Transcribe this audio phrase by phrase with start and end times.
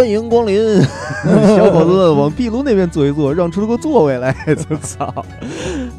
[0.00, 0.80] 欢迎光临，
[1.54, 4.34] 小伙子往壁炉那边坐一坐，让出个座位来。
[4.70, 5.14] 我操！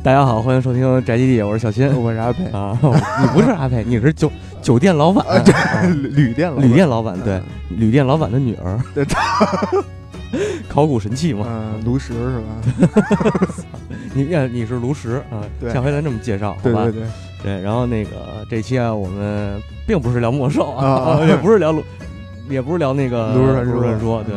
[0.01, 2.75] 大家好，欢迎收听宅基地，我是小新，我是阿佩啊，
[3.21, 5.23] 你不是阿佩，你是酒酒店老板，
[6.15, 9.05] 旅店旅店老板，对，旅店老板的女儿，对，
[10.67, 12.95] 考古神器嘛，嗯，炉石是吧？
[14.15, 15.45] 你你是炉石啊？
[15.59, 16.85] 对，下回咱这么介绍，好吧？
[16.85, 17.07] 对对对，
[17.43, 17.61] 对。
[17.61, 18.09] 然后那个
[18.49, 21.83] 这期啊，我们并不是聊魔兽啊， 也不是聊炉。
[22.51, 24.35] 也不是聊那个炉石传说，对，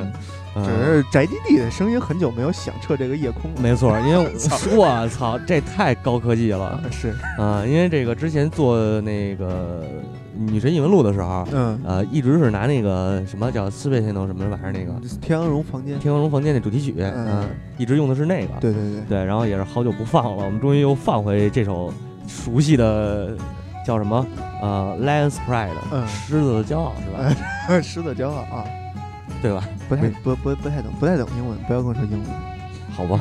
[0.64, 3.60] 只是宅基地的声音很久没有响彻这个夜空了。
[3.60, 4.32] 没错，因为
[4.76, 6.80] 我操，这太高科技了。
[6.90, 9.82] 是啊，因为这个之前做那个
[10.36, 18.52] 女神异闻录的时候，嗯，呃，一直是拿那个什么叫四倍天能什么玩意儿那个天鹅绒房间，天鹅绒房间那主题曲，嗯，一直用的是那个。
[18.60, 21.92] 对对对对，然后也是好久不放了，我们终于又放回这首
[22.28, 23.36] 熟悉的。
[23.84, 24.26] 叫什么？
[24.62, 27.34] 呃，Lion's Pride，狮子的骄傲是吧？
[27.82, 28.64] 狮子骄傲啊，
[29.42, 29.62] 对吧？
[29.88, 32.22] 不太不不不太懂，不太懂英文，不要跟我说英文，
[32.96, 33.20] 好吧？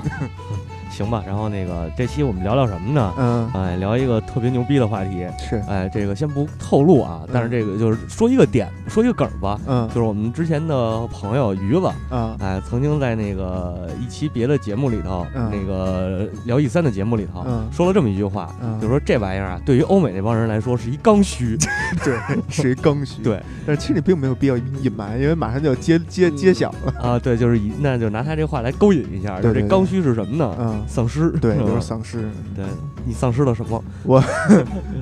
[0.94, 3.14] 行吧，然后那个这期我们聊聊什么呢？
[3.18, 5.26] 嗯，哎，聊一个特别牛逼的话题。
[5.40, 9.60] 是，哎，这个先不透露啊，但是这个就是说一个点，说一个梗吧。
[9.68, 21.58] 嗯，就是我们之前的朋友鱼子，嗯，哎，曾经在那个一期别的节目里头，那个聊 E 三的节目里头，说了这么一句话，就说这玩意儿啊，对于欧美那帮人来说是一刚需，
[22.06, 22.16] 对，
[22.50, 23.24] 是一刚需。
[23.24, 27.18] 对，但是其实你并没有必要隐瞒，因为马上就要揭揭揭晓了啊。
[27.18, 30.56] 对，就是以那就拿他这话来勾引一下，就这刚需是什么呢？
[30.60, 30.83] 嗯。
[30.88, 32.30] 丧尸，对，就是丧尸。
[32.56, 32.66] 对
[33.06, 33.84] 你丧失了什么？
[34.04, 34.22] 我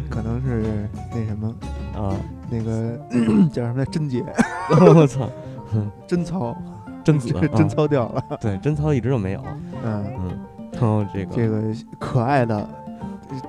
[0.10, 1.54] 可能是那什么
[1.96, 2.16] 啊，
[2.50, 2.98] 那个
[3.52, 3.86] 叫什么来？
[3.86, 4.24] 贞洁。
[4.96, 5.30] 我操，
[6.08, 6.56] 贞操，
[7.04, 8.24] 贞子， 贞操掉了。
[8.40, 9.44] 对，贞操一直就没有。
[9.84, 10.40] 嗯嗯。
[10.74, 11.62] 然后这个这个
[12.00, 12.68] 可爱的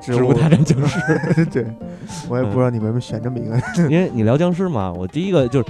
[0.01, 1.45] 植物大战僵尸。
[1.47, 1.67] 对，
[2.29, 3.57] 我也不知道你为什么选这么一个。
[3.89, 5.69] 因为你聊僵尸嘛，我第一个就是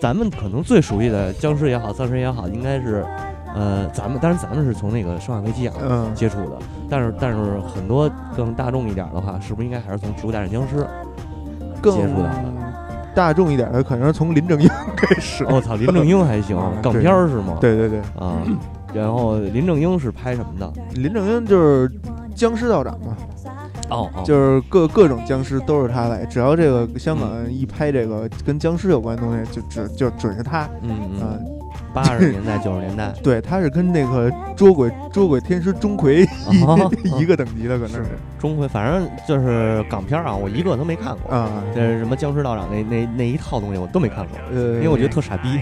[0.00, 3.04] 咱们可能最熟悉的僵尸也好，丧尸也好，应该是。
[3.54, 6.58] 呃，咱们当然咱们是从那个《生化危机》啊接触的，
[6.88, 10.76] 但是但是很多更大众一点的话，是不是应该还是从《植物大战僵尸》
[11.82, 12.52] 接触到的？
[13.14, 15.44] 大众一点的可能是从林正英开始。
[15.44, 17.58] 我操，林正英还行， 港片是吗？
[17.60, 18.42] 对对对啊，
[18.94, 20.72] 然后林正英是拍什么的？
[20.94, 21.92] 林正英就是
[22.34, 23.16] 僵尸道长嘛。
[23.90, 30.66] 哦，就是各各种僵尸都是他来，只要这个香港一拍这个跟僵尸有关的东西，就只就准是他。
[30.80, 31.61] 嗯嗯。
[31.94, 38.68] 八十年代、九十年代， 对，他是跟那个捉鬼捉鬼天师钟馗一 一个等级的，可能是钟馗。
[38.68, 41.62] 反正就是港片啊，我一个都没看过啊。
[41.74, 45.60] 这什么僵尸道长那那那一套东西我都没看过，呃，因为我觉得特傻逼。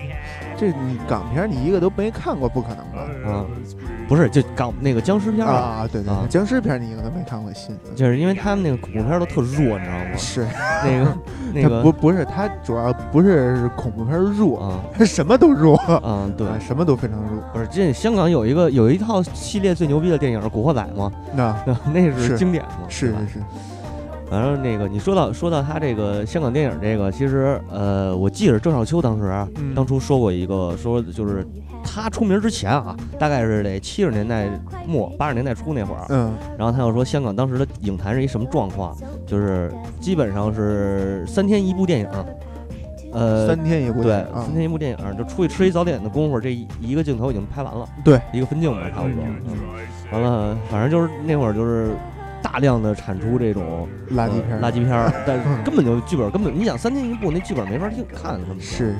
[0.60, 3.08] 这你港片你一个都没看过，不可能吧？
[3.26, 3.46] 嗯，
[4.06, 7.74] 不是，就港那个僵尸片啊，对对，僵尸片你一个都没看过，信？
[7.96, 10.16] 就是因为他们那个恐怖片都特弱，你知道吗？
[10.18, 10.46] 是
[10.84, 11.16] 那个
[11.54, 17.42] 那个不不是，他主要不是恐怖片弱啊， 他什么都弱，嗯，对，什么都非常弱。
[17.54, 21.10] 不是，这香港有一个有一套系列最牛逼的电影《古惑仔》吗？
[21.34, 21.56] 那
[21.94, 22.70] 那是经典吗？
[22.88, 23.42] 是是是。
[24.30, 31.44] 反正那个，你说到说到他这个香港电影这个，其实呃，我记得郑少秋当时当初说过一个，说就是
[31.82, 34.48] 他出名之前啊，大概是得七十年代
[34.86, 38.96] 末八十年代初那会儿，嗯，然后他又说香港当时的影坛是一什么状况，
[39.26, 42.08] 就是基本上是三天一部电影，
[43.12, 49.24] 呃，三天一部对，三天一部电影，就出去吃一早点的功夫，这一个镜头已经拍完了，对，一个分镜吧，差不多，
[50.12, 51.90] 完了，反正就是那会儿就是。
[52.42, 58.96] 大量的产出这种垃圾片，垃圾片，但是根本就剧本根本，你想三天一部那剧本没法听看，是是是。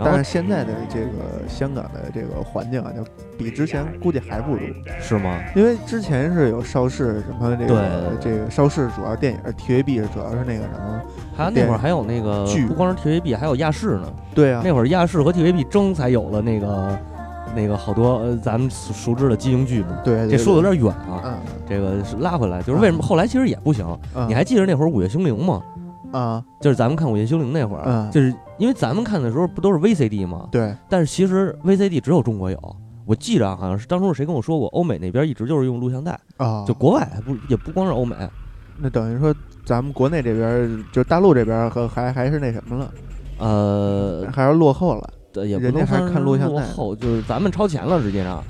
[0.00, 3.04] 但是现在的这个香港的这个环境啊，就
[3.36, 4.60] 比之前估计还不如，
[5.00, 5.40] 是吗？
[5.56, 11.02] 因为之前是有邵氏什么这个这个邵氏主要电影，TVB 主要是那个什么，
[11.36, 14.12] 还有那会儿还有那个剧，不光是 TVB，还有亚视呢。
[14.34, 16.96] 对啊，那会儿亚视和 TVB 争才有了那个。
[17.54, 21.38] 那个好多呃，咱们熟知的金庸剧嘛，对，这说的有点远啊。
[21.68, 23.86] 这个是拉回来，就是为什么后来其实也不行。
[24.26, 25.62] 你还记得那会儿《午夜凶铃》吗？
[26.12, 30.48] 啊，就是咱们看《午夜凶铃》那会儿，就是因为咱们看的时候不都是 VCD 吗？
[30.50, 30.74] 对。
[30.88, 38.16] 但是其实 VCD 只有中国有，我记着好像是当初是谁跟我说过，欧美那边一直就是用录像带啊，就国外不也不光是欧美。
[38.78, 39.34] 那等于说
[39.66, 42.90] 咱们国内这边就是大陆这边和还还是那什么了？
[43.38, 45.10] 呃，还是落后了。
[45.46, 48.00] 也不能还看录像带，后就是咱们超前了。
[48.00, 48.42] 实际上，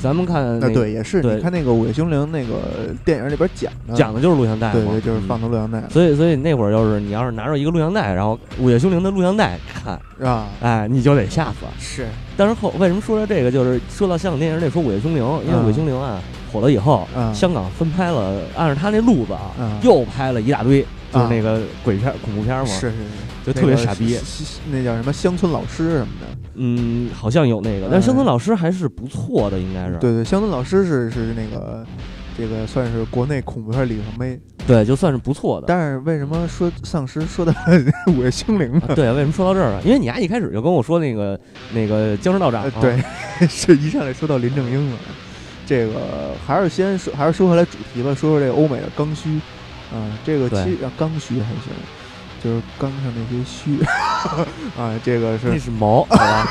[0.00, 5.82] 咱们看那对也是，你看那个《午夜凶铃》那个电影里边讲的，讲的就是录像带，对对，就是放的录像带。
[5.90, 10.46] 所以所以那会儿就是你要是拿着一个录像带，然后《午夜凶铃》的录像带看，是吧？
[10.60, 11.66] 哎，你就得吓死。
[11.78, 12.06] 是，
[12.36, 16.20] 但是后为什么说到这个，就是说到香港电影，得说《午夜凶铃》，因为《午夜凶铃》啊
[16.52, 19.52] 火了以后，香港分拍了，按照他那路子啊，
[19.82, 20.84] 又拍了一大堆。
[21.14, 23.02] 就是那个鬼片、恐怖片嘛，是是是，
[23.44, 24.18] 就特别傻逼。
[24.70, 26.26] 那叫什么乡村老师什么的？
[26.54, 29.96] 嗯，好像有那个，但是乡村老师还是不错的，应该是。
[29.98, 31.84] 对对，乡村老师是是那个。
[32.36, 34.36] 这个算是国内恐怖片里程碑，
[34.66, 35.68] 对，就算是不错的。
[35.68, 37.54] 但是为什么说丧尸说的
[38.08, 38.92] 午夜凶铃呢？
[38.92, 39.80] 对，为什么说到这儿了？
[39.84, 41.38] 因为你丫一开始就跟我说那个
[41.72, 43.00] 那个僵尸道长，对，
[43.46, 44.98] 是一上来说到林正英了。
[45.64, 45.92] 这个
[46.44, 49.38] 还是先说，还是说回来主题吧，说说这个欧美的刚需。
[49.92, 51.72] 啊，这个其实刚需还行，
[52.44, 53.82] 就是刚上那些须
[54.78, 55.48] 啊，这个是。
[55.48, 56.46] 那是毛，好吧？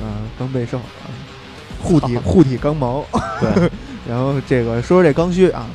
[0.00, 0.78] 啊，刚被受。
[0.78, 1.12] 啊，
[1.82, 3.04] 护体护体刚毛，
[3.38, 3.70] 对。
[4.08, 5.66] 然后这个说说这刚需啊，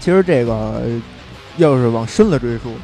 [0.00, 0.82] 其实这个
[1.56, 2.74] 要是往深了追溯，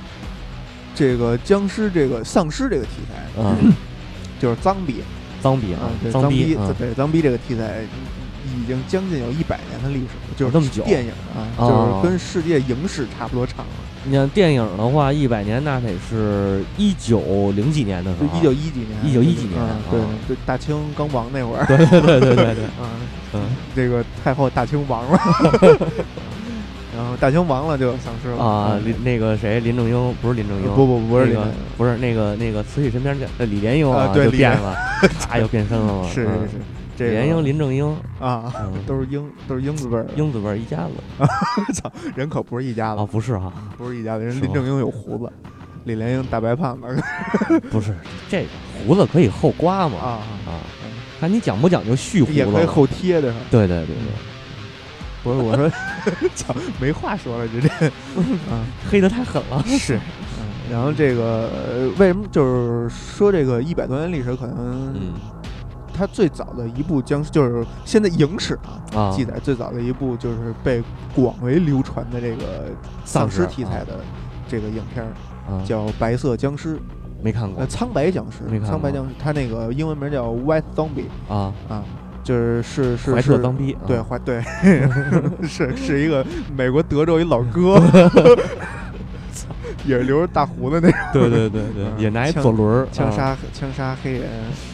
[0.95, 3.73] 这个僵尸这个丧尸这个题材，嗯，
[4.41, 5.03] 就是脏逼，
[5.43, 7.83] 脏逼啊，脏逼，对，脏逼这个题材
[8.57, 13.73] 已经将近有一百年的历史了，就是这么久，电影啊，就是跟世界影史差不多长了。
[14.05, 19.61] 你像电影的话，一百年那得是一九零几年的时候，一九一几年，一九一几年，
[19.91, 22.89] 对，对，大清刚亡那会儿，对对对对对对，嗯
[23.35, 23.43] 嗯，
[23.77, 25.21] 这个太后大清亡了，
[26.97, 28.43] 然后大清亡了就丧失了。
[28.43, 34.75] 啊，林那个谁林正英不是林正英，不不不是那个不是那个那个慈禧身边的李莲英啊，对，变了，
[35.29, 36.61] 啪 又变身了，是是是。
[37.07, 38.53] 李莲英、林正英啊，
[38.87, 41.25] 都是英，都是英子辈儿，英子辈儿一家子。
[41.75, 44.25] 操，人可不是一家子啊，不是哈，不是一家子。
[44.25, 45.33] 人林正英有胡子，
[45.85, 46.87] 李莲英大白胖子。
[47.71, 47.95] 不是
[48.29, 48.49] 这个
[48.87, 49.99] 胡子可以后刮嘛？
[49.99, 50.09] 啊
[50.47, 50.61] 啊！
[51.21, 52.35] 看你讲不讲究续胡子？
[52.35, 53.33] 也可以后贴的。
[53.51, 53.97] 对对对对，
[55.23, 55.71] 不是我说，
[56.35, 57.69] 操，没话说了，直接，
[58.51, 59.63] 啊，黑的太狠了。
[59.67, 59.99] 是，
[60.71, 64.95] 然后这个为什么就是说这个一百多年历史可能？
[66.01, 68.59] 他最早的一部僵尸，就是现在影史
[68.95, 70.83] 啊记载最早的一部，就是被
[71.15, 72.71] 广为流传的这个
[73.05, 74.01] 丧尸题材的
[74.49, 75.07] 这个影片，
[75.63, 76.77] 叫《白色僵尸》，
[77.23, 77.61] 没看过。
[77.61, 81.53] 呃苍白僵尸，苍白僵尸，它那个英文名叫 White Zombie 啊。
[81.69, 81.85] 啊，
[82.25, 83.39] 就是是是
[83.87, 84.43] 对怀对，
[85.47, 86.25] 是是一个
[86.57, 87.79] 美国德州一老哥。
[89.85, 94.29] 也是留着大胡子那种，对对对对，也拿一左轮枪杀枪杀黑人，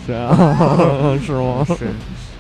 [0.06, 1.64] 是啊， 是吗？
[1.78, 1.86] 是。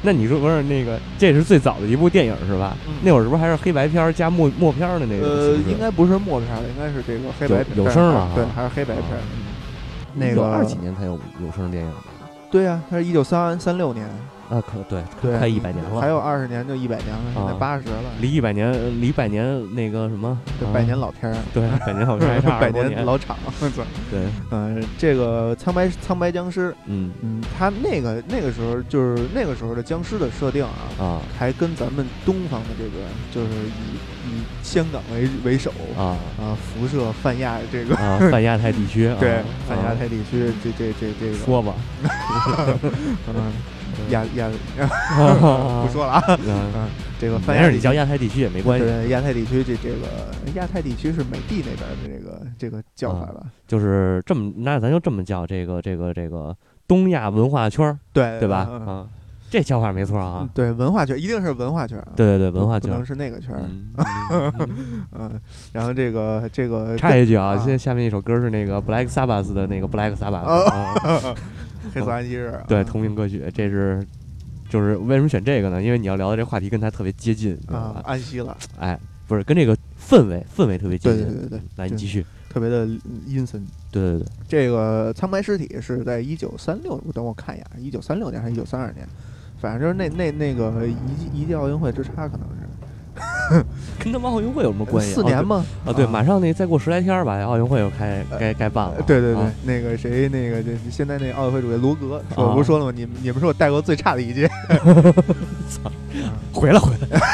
[0.02, 2.76] 那你说不是那个，这是最早的一部电影是吧？
[3.02, 5.26] 那会儿是不是还是黑白片加默默片的那个？
[5.26, 9.04] 呃，应该不是默片了，应该是这个黑白有声了，对，还是黑白片。
[10.14, 11.92] 那个二几年才有有声电影
[12.50, 14.08] 对呀，它是一九三三六年。
[14.48, 15.02] 啊，可对，
[15.38, 20.38] 快一百年了，还有二十年就一百年了，现在八十了，离一百年，离百年那个什么，
[20.72, 23.36] 百年老片儿，对，百年老片儿， 百年老厂，
[24.10, 24.20] 对，
[24.50, 37.96] 嗯，这个苍白苍白僵尸，嗯嗯，他那个那个时候就是那个时候的僵尸的设定啊，啊，还跟咱们东方的这个就是以以香港为为首啊啊，辐射泛亚这个
[38.30, 41.74] 泛亚太地区，对，泛亚太地区 这这这这个说吧，
[43.28, 43.52] 嗯。
[44.10, 44.48] 亚亚，
[45.84, 46.22] 不说了啊。
[46.46, 46.88] 嗯，
[47.18, 48.84] 这个反正你叫亚太地区也没关系。
[48.84, 50.06] 对，亚太地区这这个
[50.54, 53.42] 亚太地区是美帝那边的这个这个叫法吧？
[53.66, 58.68] 就是这么，那咱就这么叫这个这个这个东亚文化圈对对吧？
[58.86, 59.06] 啊，
[59.50, 60.48] 这叫法没错啊。
[60.52, 61.98] 对，文化圈一定是文化圈。
[62.14, 63.54] 对对对，文化圈不能是那个圈。
[65.12, 65.40] 嗯，
[65.72, 71.34] 然后这个这个插一句啊，现在下面一首歌是那个 Black Sabbath 的那个 Black Sabbath。
[71.92, 74.04] 黑色安息日，对同名歌曲，这是
[74.68, 75.82] 就是为什么选这个呢？
[75.82, 82.86] 因为你要聊的这话题跟他特别接近啊，安息了，哎，不是跟这个氛围氛围特别接近，对对对对，来你继续，特别的
[83.26, 89.06] 阴森，对对对，这个苍白尸体是在一九三六，等我看一眼，一九三六年还是一九三二年，
[89.60, 92.66] 反正就是那那那个一一届奥运会之差可能是。
[93.98, 95.14] 跟他们奥运会有什么关系？
[95.14, 95.64] 四年吗？
[95.84, 99.02] 啊，对，马上那再过十来天吧，奥运会又开该该办了。
[99.06, 102.92] 对对对，那个谁，那个这现在那奥运会主席罗格，我不是说了吗？
[102.94, 104.48] 你你们是我带过最差的一届。
[105.68, 105.90] 操！
[106.52, 107.20] 回来回来。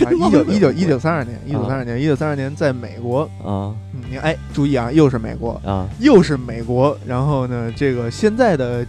[0.00, 3.74] 一九一九一九三二年，一九三二年，一九三二年在美国啊。
[4.10, 6.96] 你哎，注意啊，又是美国啊，又是美国。
[7.06, 8.84] 然后呢，这个现在的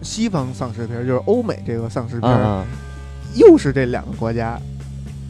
[0.00, 2.30] 西方丧尸片就是欧美这个丧尸片，
[3.34, 4.58] 又是这两个国家。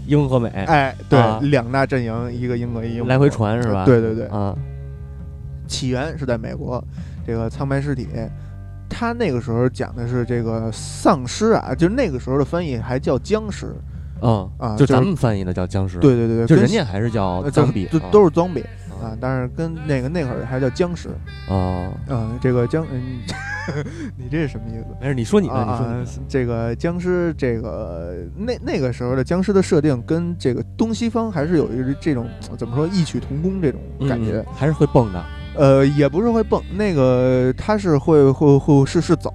[0.07, 1.19] 英和美，哎，对，
[1.49, 3.85] 两大阵营，一个英国，一个来回传是吧？
[3.85, 4.55] 对对对，啊，
[5.67, 6.83] 起源是在美国，
[7.27, 8.07] 这个苍白尸体，
[8.89, 13.75] 他那个时候讲的是这个丧尸啊，就那个时候的翻译还叫僵尸，
[14.21, 18.65] 嗯啊，就咱们翻译的叫僵尸，对对对对，就人家还是叫 zombie，都是 zombie，
[19.03, 21.09] 啊，但是跟那个那会儿还叫僵尸
[21.49, 23.21] 啊啊，这个僵嗯，
[24.17, 24.87] 你这是什么意思？
[25.01, 35.25] 没事，你说你的，你说这个僵尸，这个那那个时候的僵尸的设定跟这个东西方还是有一这种怎么说异曲同工这种感觉，还是会蹦的。
[35.57, 39.33] 呃，也不是会蹦，那个他是会会会是是走，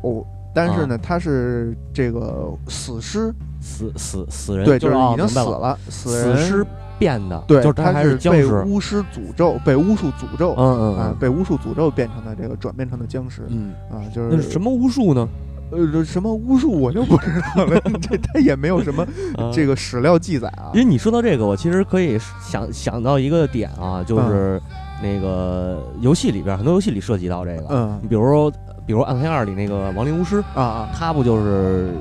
[0.54, 6.66] 但是呢，他是这个死尸，死死死人，对，就是已经死了，死尸
[7.00, 15.28] 变的，对，就是他是被巫师诅咒，被巫术诅咒，嗯嗯啊，被巫术诅咒变成的这个转变成的僵尸，嗯啊，就是什么巫术呢？
[15.72, 19.08] 呃，什么巫术我就不知道了， 这他也没有什么
[19.54, 20.72] 这个史料记载啊。
[20.74, 24.60] 因为你说到这个，我其实可以想想到一个点啊，就是
[25.02, 28.52] 那个游戏里边很多游戏里涉及到这个，嗯，你比如
[28.88, 31.92] 比如《暗黑二》里那个亡灵巫师啊啊，他不就是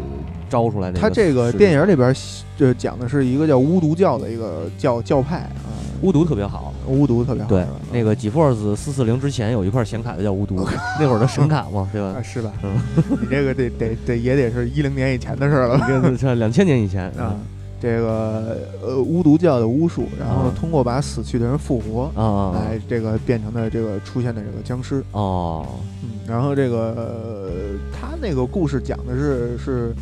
[0.48, 0.98] 招出来的？
[0.98, 2.14] 他这个电影里边
[2.56, 5.68] 就讲的是一个叫巫毒教的一个教教派啊。
[6.00, 7.48] 巫毒特别好，巫毒特别好。
[7.48, 10.64] 对，那个 GeForce 四四零之前有一块显卡的叫巫毒，
[11.00, 12.22] 那会儿的神卡嘛， 对吧？
[12.22, 12.52] 是吧？
[12.62, 12.80] 嗯，
[13.20, 17.34] 你这个得得得也得是一零年以前的事了，这两千年以前 啊。
[17.80, 25.64] 这个呃巫毒教的巫术，然后通过把死去的人复活啊，来这个变成的这个出现的这个僵尸哦。
[26.02, 29.92] 嗯，然后这个他那个故事讲的是是。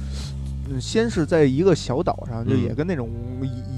[0.68, 3.08] 嗯，先是在一个小岛上，就也跟那种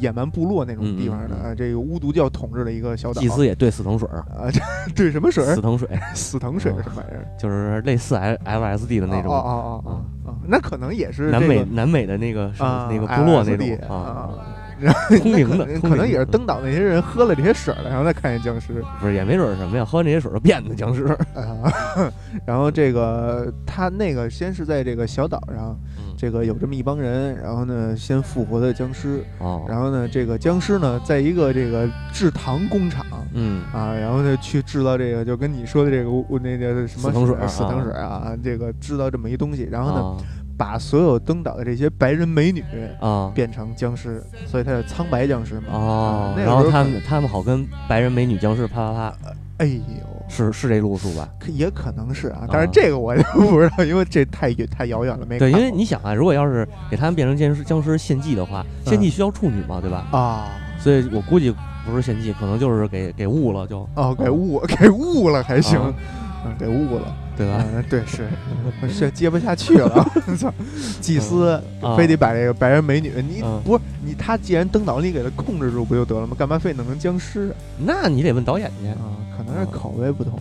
[0.01, 3.21] 野蛮部落那种地方的，这个巫毒教统治的一个小岛。
[3.21, 4.51] 祭司也兑死藤水啊，
[4.95, 5.45] 兑什么水？
[5.45, 7.27] 死藤水，死藤水是什么玩意儿？
[7.39, 9.33] 就是类似 L L S D 的那种。
[9.33, 14.31] 哦哦哦哦，那可能也是南美南美的那个那个部落那种啊。
[15.09, 18.81] 通灵的，可能也是登岛那些人喝了这些水了，然后再看见僵尸。
[19.01, 21.05] 不是，也没准什么呀，喝完这些水就变的僵尸。
[22.47, 25.77] 然后这个他那个先是在这个小岛上。
[26.19, 33.63] 这个有这么一帮人，然后呢，先复活的僵尸，哦，然后呢，这个僵尸呢，在一个这个制糖工厂，嗯。
[33.73, 36.11] 啊，然后呢，去制造这个，就跟你说的这个，
[36.41, 40.25] 那个什么死藤水，死藤水啊，这个制造这么一东西，然后呢，
[40.57, 42.65] 把所有登岛的这些白人美女
[43.01, 43.31] 啊。
[43.33, 49.81] 变成僵尸，所以他叫苍白僵尸嘛，哦，然后他们他们好跟白人美女僵尸啪啪啪，哎呦。
[50.31, 51.27] 是是这路数吧？
[51.41, 55.51] 可也可能是啊，但是这个我就不知道，因为这太远太遥远了，没对。
[55.51, 60.07] 因为你想啊，如果要是给他们变成僵尸僵尸献祭的话，献祭需要处女嘛，对吧？
[60.13, 60.49] 啊，
[60.79, 61.55] 所以我估计
[61.87, 65.81] 不是献祭，可能就是给给误了，就哦，给误给误了还行，
[66.45, 67.17] 嗯，给误了。
[67.39, 67.65] 对吧？
[67.89, 68.29] 对，是
[68.93, 70.05] 是接不下去了。
[70.37, 70.53] 操，
[71.01, 71.63] 祭司
[71.97, 76.35] 非得把这个白人美女，你不是你他既然登岛，你给他控制住不就得了吗？
[76.37, 77.55] 干嘛非弄成僵尸？
[77.79, 80.37] 那你得问导演去啊，可能是口味不同。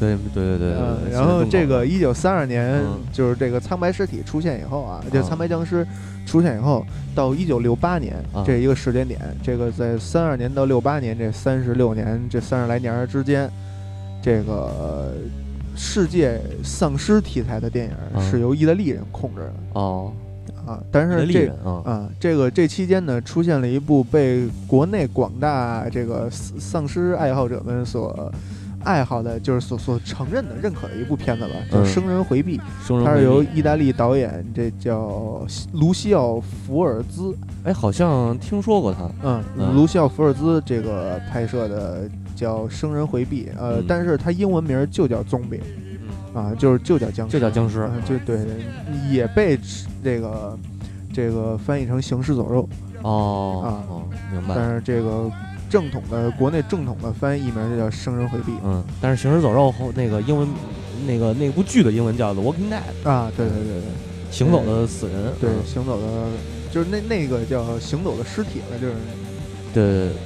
[0.00, 1.12] 对对对对对。
[1.12, 5.86] 然后这个一九三二年，就是这个苍白尸体出现以后啊，就苍白僵尸
[6.26, 13.48] 出现以后，到一九六八年这一个时间点，这个在三二年到六八年这三十六年这三十来年之间，
[14.20, 15.14] 这个。
[15.82, 19.52] 世界丧尸题材的电影是由意大利人控制的。
[19.72, 20.12] 哦，
[20.66, 28.30] 啊，但是这啊，这个这期间呢，出现了一部被国内广大这个丧尸爱好者们所
[28.84, 32.58] 爱好的，就是所所承认的、认可的一部片子吧，叫《生人回避》，
[33.04, 37.34] 它是由意大利导演，这叫卢西奥·福尔兹，
[37.64, 39.42] 哎，好像听说过他，嗯，
[39.74, 42.02] 卢西奥·福尔兹这个拍摄的。
[42.40, 45.60] 叫生人回避，呃，但是它英文名就叫 zombie，
[46.32, 48.38] 啊，就是就叫僵尸，就叫僵尸，就对，
[49.10, 49.58] 也被
[50.02, 50.58] 这个
[51.12, 52.66] 这个翻译成行尸走肉，
[53.02, 53.68] 哦，啊，
[54.32, 54.54] 明白。
[54.54, 55.30] 但是这个
[55.68, 60.48] 正统的国内正统的翻译名就叫生人回避，嗯，但是行尸走肉后那个英文
[61.06, 63.82] 那个那部剧的英文叫 The Walking Dead，啊，对对对对，
[64.30, 66.06] 行走的死人，对，行走的，
[66.72, 68.94] 就是那那个叫行走的尸体了，就是。
[69.72, 69.82] 对，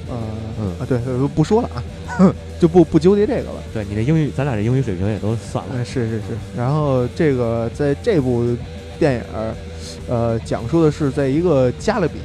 [0.09, 0.17] 呃，
[0.59, 0.97] 嗯啊，对，
[1.35, 1.69] 不说了
[2.07, 3.63] 啊，就不不纠结这个了。
[3.73, 5.85] 对你的英语，咱俩这英语水平也都算了。
[5.85, 6.23] 是是是。
[6.57, 8.45] 然后这个在这部
[8.97, 9.21] 电影，
[10.09, 12.19] 呃，讲述的是在一个加勒比，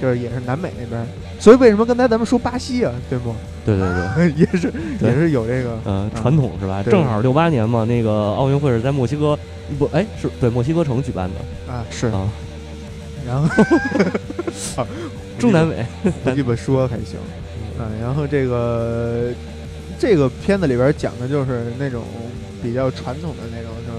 [0.00, 1.06] 就是也是南美那边。
[1.38, 2.92] 所以为什么刚才咱们说巴西啊？
[3.08, 3.34] 对不？
[3.64, 6.82] 对对对， 也是也是有这个嗯传统是吧？
[6.82, 9.38] 正好六八年嘛，那个奥运会是在墨西哥，
[9.78, 12.28] 不，哎，是对墨西哥城举办的啊，是啊。
[13.26, 13.48] 然后。
[15.38, 15.86] 中南美，
[16.36, 17.18] 这本说还行，
[17.78, 19.30] 嗯，然后这个
[19.98, 22.02] 这个片子里边讲的就是那种
[22.62, 23.92] 比较传统的那种，就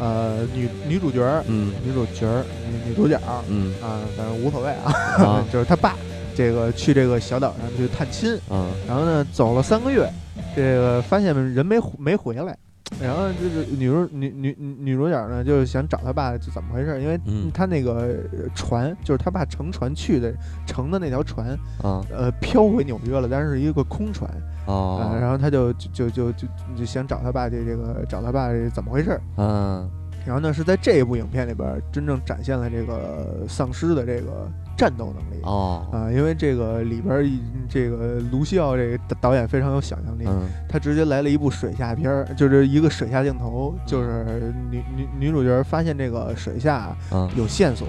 [0.00, 2.26] 呃女女主角，嗯，女主角，
[2.68, 3.16] 女女主角，
[3.48, 5.94] 嗯啊，反正无所谓啊， 就是他爸
[6.34, 10.10] 这个去这个小岛上去探亲，嗯，然后呢走了三个月，
[10.56, 12.56] 这个发现人没没回来，
[13.00, 17.00] 然后就是女主女女女主角呢，就是想找他爸，就怎么回事？
[17.00, 17.18] 因为
[17.52, 18.18] 他那个
[18.54, 20.32] 船，就是他爸乘船去的，
[20.66, 21.48] 乘的那条船
[21.82, 24.30] 啊，呃，飘回纽约了，但是是一个空船
[24.66, 25.16] 啊。
[25.20, 29.20] 然后他就就就就就想找他爸，这这个找他爸怎么回事？
[29.36, 29.88] 嗯。
[30.24, 35.42] 然后呢，是在这一部影片里边真正展现了这个丧尸的这个战斗能力。
[35.42, 35.86] 哦。
[35.92, 37.30] 啊，因为这个里边
[37.68, 40.24] 这个卢西奥这个导演非常有想象力，
[40.68, 46.96] 他直接来了一部水下片儿，就是一个水下镜头，就是女女女主角发现这个水下
[47.36, 47.86] 有线索，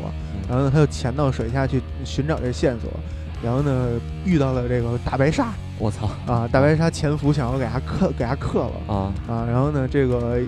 [0.50, 2.90] 然后呢，他就潜到水下去寻找这线索，
[3.44, 3.90] 然后呢，
[4.26, 5.48] 遇到了这个大白鲨，
[5.80, 6.10] 我操。
[6.26, 8.94] 啊，大白鲨潜伏想要给他克给他克了。
[8.94, 9.14] 啊。
[9.28, 10.40] 啊，然后呢，这个。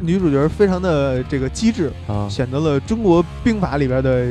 [0.00, 4.26] 女主角非常的这个机智啊，选择了中国兵法里边的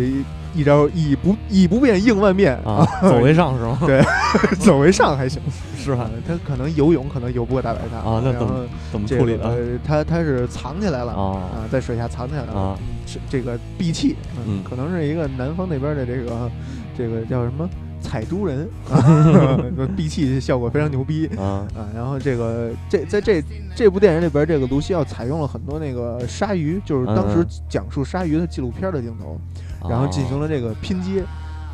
[0.54, 3.78] 一招“以不以不变应万变”啊， 走为上是吗？
[3.86, 4.02] 对，
[4.60, 5.42] 走为上还行，
[5.78, 6.10] 是吧？
[6.28, 7.98] 他可能游泳可能游不过大白鲨。
[7.98, 9.56] 啊，那怎么怎么处理的？
[9.86, 11.42] 他他是藏起来了啊，
[11.72, 12.54] 在水下藏起来了。
[12.54, 14.16] 啊，是这个闭气，
[14.48, 16.52] 嗯，可能是一个南方那边的这个
[16.98, 17.68] 这个叫什么？
[18.02, 18.68] 采珠人。
[18.92, 19.58] 啊，
[19.96, 21.26] 闭气效果非常牛逼。
[21.38, 21.66] 啊。
[21.74, 21.88] 啊！
[21.96, 23.42] 然后这个这在这
[23.74, 29.40] 这部电影里边，这个卢西奥采用了很多那个鲨鱼，就是当时讲述鲨鱼的纪录片的镜头，
[29.90, 31.24] 然后进行了这个拼接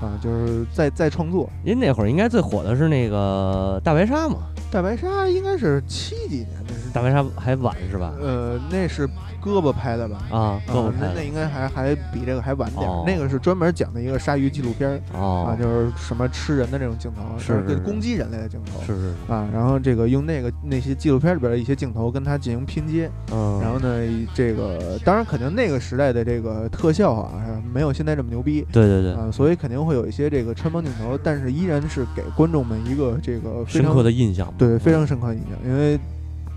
[0.01, 1.49] 啊，就是在在创作。
[1.63, 4.37] 因为那会儿应该最火的是那个大白鲨嘛，
[4.71, 8.13] 大白鲨应该是七几年的，大白鲨还晚是吧？
[8.21, 9.09] 呃，那是。
[9.43, 10.17] 胳膊拍的吧？
[10.31, 12.89] 啊，胳膊拍，那应该还还比这个还晚点。
[13.05, 19.47] 那个是专门讲的一个鲨鱼纪录片啊，就是什么吃人的这种镜头，是攻击人类的镜头，是是啊。
[19.53, 23.59] 然后这个用那个那些纪录片里边的一些镜头跟它进行拼接，嗯。
[23.61, 23.87] 然后呢，
[24.33, 27.31] 这个当然肯定那个时代的这个特效啊，
[27.73, 28.65] 没有现在这么牛逼。
[28.71, 34.53] 对对对啊，所以肯定会有一些这个穿帮镜头，但是依然是给观众们一个这个深刻的印象。
[34.57, 35.99] 对，非常深刻的印象，因为。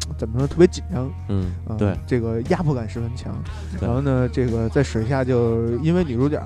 [0.18, 1.11] 怎么说特别紧张？
[1.28, 3.34] 嗯，对，这个压迫感十分强。
[3.80, 6.41] 然后呢，这个在水下就因为女主角，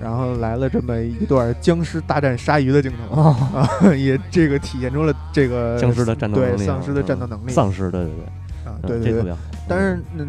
[0.00, 9.34] 然后来了这么一段僵尸大战鲨鱼的镜头啊， 也这个体现出了这个僵尸的战斗能力，丧尸的战斗能力，丧尸，对对对，啊，对对对。
[9.68, 10.24] 但是那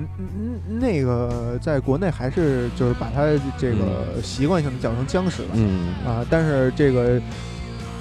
[0.80, 3.24] 那个在国内还是就是把它
[3.58, 7.20] 这个习惯性的叫成僵尸了，嗯啊，但是这个。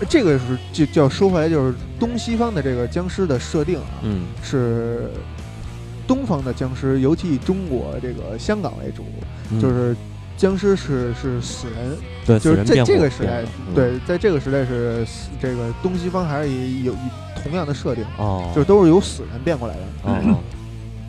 [0.09, 5.11] 这个是就就要说回来，就是东西方的这个僵尸的设定啊，嗯，是
[6.07, 9.05] 东方的僵尸，尤其以中国这个香港为主，
[9.61, 9.95] 就是
[10.37, 15.07] 僵尸是是死人，对，就是在这个时代，对，在这个时代是
[15.41, 16.95] 这个东西方还是以有
[17.43, 20.39] 同样的设定，哦，就是都是由死人变过来的，哦，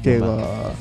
[0.04, 0.72] 这个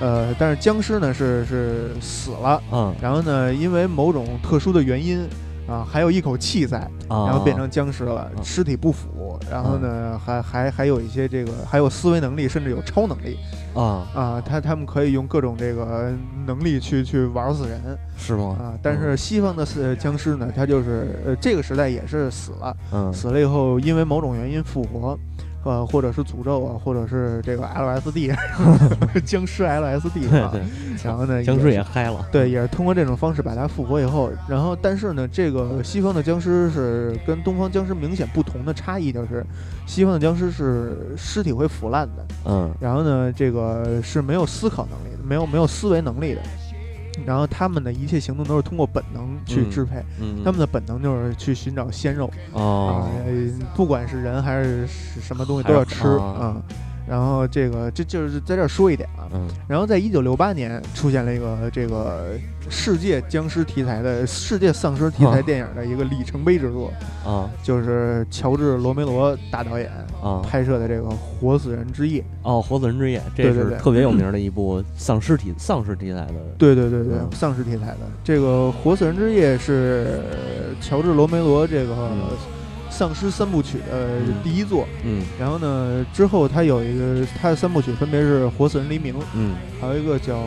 [0.00, 5.26] 呃，但是僵尸呢是是死了，嗯，然后呢，因为某种特殊的原因。
[5.68, 13.36] 啊，还有一口气在，然后变成僵尸了，尸体不腐，然后呢，还还还有一些这个，还有思维能力，甚至有超能力，
[13.74, 16.12] 啊啊，他他们可以用各种这个
[16.46, 17.80] 能力去去玩死人，
[18.16, 18.56] 是吗？
[18.60, 25.18] 啊，但是西方的死僵尸呢，他就是呃这个时代也是死了，嗯，死了以后因为某种原因复活。
[25.66, 28.32] 呃，或者是诅咒啊，或者是这个 LSD，
[29.26, 30.62] 僵尸 LSD 啊，对，
[31.02, 39.44] 然后呢，僵尸也嗨了，对，也是通过这种方式把它复活以后，然后但是呢，这个西方的僵尸是跟东方僵尸明显不同的差异，就是
[39.86, 46.40] 西方的僵尸是尸体会腐烂的，嗯，然后呢，这个是没有思考能力的，没有没有思维能力的。
[47.24, 50.04] 然后他们的一切行动都是通过本能去支配，
[50.44, 53.08] 他们的本能就是去寻找鲜肉啊，
[53.74, 56.56] 不管是人还是什么东西都要吃啊。
[57.08, 59.30] 然后这个这就是在这儿说一点啊，
[59.68, 62.32] 然后在一九六八年出现了一个这个
[62.68, 66.92] 世界僵尸题材的世界丧尸题材电影的一个里程碑之作
[67.24, 69.90] 啊，就是乔治罗梅罗大导演
[70.22, 70.42] 啊。
[70.42, 77.98] 拍摄的这个《活死人之夜》哦，《活死人之夜》这是特别有名的一部丧尸题丧尸题材的，对对对对，丧尸题材的。
[78.24, 80.20] 这个《活死人之夜》是
[80.80, 81.94] 乔治罗梅罗这个。
[82.96, 84.08] 丧尸三部曲的
[84.42, 90.44] 第一作，嗯，然后呢，之后他有一个他的三部曲分别是《活死人黎明》，嗯，还有一个叫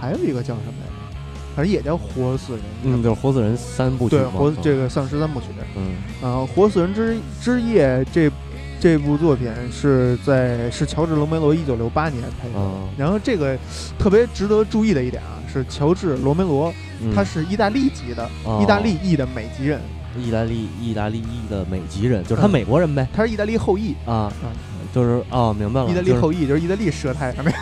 [0.00, 0.92] 还有一个叫什么来着？
[1.54, 8.30] 反正也叫《活死人》，嗯，就是《活死人三部曲》对，活这个丧尸三部曲，嗯，啊，《活死人之之夜》这
[8.80, 12.58] 这部作品是在是乔治·罗梅罗一九六八年拍的，
[12.96, 13.54] 然后这个
[13.98, 16.72] 特别值得注意的一点啊，是乔治·罗梅罗
[17.14, 18.26] 他是意大利籍的，
[18.62, 19.78] 意大利裔的美籍人。
[20.18, 24.32] 意大利意大利裔的美籍人，就是他美国人呗，他是意大利后裔啊，
[24.94, 27.32] 就是哦，明白了，意大利后裔就是意大利舌苔？
[27.32, 27.54] 对对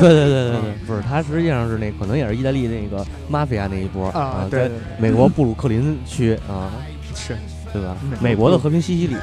[0.00, 6.70] 对对对，不是，他实际上是那可能也是意大利那个马菲亚那一波啊，在美国布鲁克林区啊，
[7.14, 7.36] 是，
[7.72, 7.96] 对吧？
[8.20, 9.20] 美国的和平西西里嘛，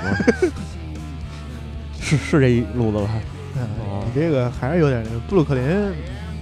[1.99, 3.09] 是是这一路子吧？
[4.05, 5.63] 你这个还是有点布鲁克林。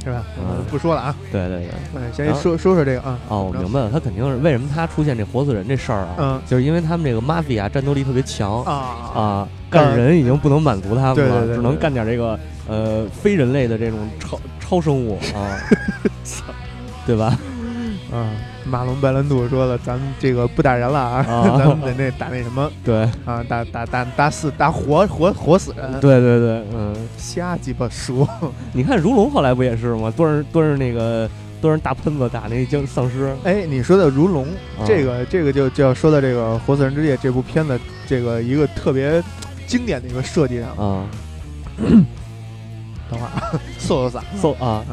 [0.03, 0.23] 是吧？
[0.37, 1.15] 嗯，不说了啊。
[1.31, 3.17] 对对对，先说说说这个啊。
[3.29, 6.15] 哦，我明白了，他肯定是为什么他出现这活死人这事儿啊？
[6.17, 8.73] 嗯，就是因为他们这个马菲亚战斗力特别强啊
[9.15, 12.37] 啊，干人已经不能满足他们了，只能干点这个
[12.67, 15.57] 呃非人类的这种超超生物啊，
[17.05, 17.37] 对吧？
[18.11, 18.29] 啊。
[18.65, 21.23] 马龙白兰度说了：“咱们这个不打人了啊，
[21.57, 22.71] 咱们得那打那什么？
[22.83, 25.99] 对啊，打打打打死打活活活死人。
[25.99, 28.27] 对对对，嗯，瞎鸡巴说。
[28.73, 30.11] 你看如龙后来不也是吗？
[30.15, 31.29] 端着端着那个
[31.61, 33.35] 端着大喷子打那僵丧尸。
[33.43, 34.47] 哎，你说的如龙，
[34.85, 39.21] 这个这个就就要说到这个《活死人之夜》这部片子这个一个特别
[39.67, 41.05] 经典的一个设计上啊。
[43.13, 44.83] ”等会儿， 搜搜嗓，搜啊！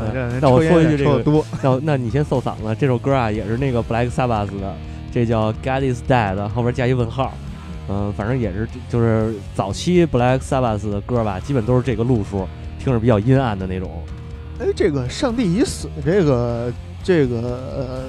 [0.41, 2.77] 那我说一句这个，那那你先搜嗓子。
[2.79, 4.75] 这首歌啊，也是那个 Black Sabbath 的，
[5.11, 7.33] 这叫 God Is Dead，后边加一问号。
[7.89, 12.47] 嗯，反正也是，就是早期 Black Sabbath 的歌吧，基本都是这个路数，
[12.79, 13.91] 听着比较阴暗的那种。
[14.61, 17.37] 哎，这个上帝已死，这个这个
[17.77, 18.03] 呃。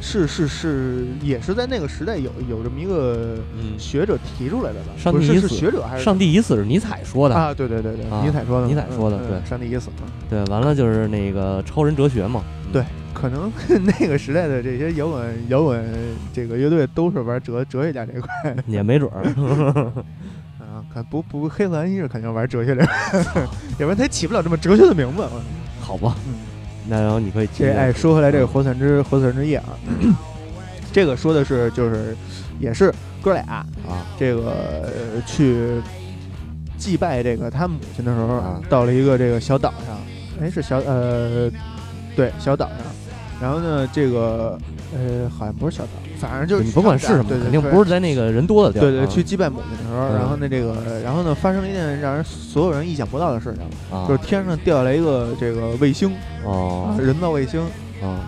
[0.00, 3.36] 是是是，也是在那个时代有有这么一个
[3.78, 4.92] 学者提出来的吧？
[4.96, 7.52] 上帝已死，学者还是上帝已死是尼采说的啊？
[7.52, 9.90] 对对对对，尼采说的，尼采说的，对，上帝已死。
[10.28, 12.42] 对，完了就是那个超人哲学嘛。
[12.72, 13.52] 对，可能
[13.84, 15.84] 那个时代的这些摇滚摇滚
[16.32, 19.22] 这个乐队都是玩哲哲学家这块，也没准儿
[20.58, 20.80] 啊。
[20.92, 22.82] 看不不，黑色安息日肯定玩哲学的，
[23.78, 25.24] 要不然他起不了这么哲学的名字。
[25.80, 26.16] 好吧。
[26.88, 29.78] 那然后你可以这哎，说回来这个《活死人之活死人之夜 》啊，
[30.92, 32.16] 这个说的是就是
[32.58, 33.42] 也是哥俩
[33.86, 34.86] 啊，这个
[35.26, 35.80] 去
[36.78, 39.98] 祭拜这个他母亲的时候啊，到了一个这个小岛上，
[40.40, 41.50] 哎是小呃
[42.16, 42.78] 对小岛上，
[43.40, 44.58] 然后呢这个
[44.94, 45.90] 呃好像不是小岛。
[46.20, 48.90] 反正就是你甭管是什么，肯定不是在那个人多的地儿。
[48.90, 56.12] 对对，去祭拜母亲的时候，然后呢，这个，然后呢，发生了一件让人所有人意想不到的事情，就是天上掉下来一个这个卫星，
[56.44, 57.60] 哦，人造卫星，
[58.02, 58.20] 啊。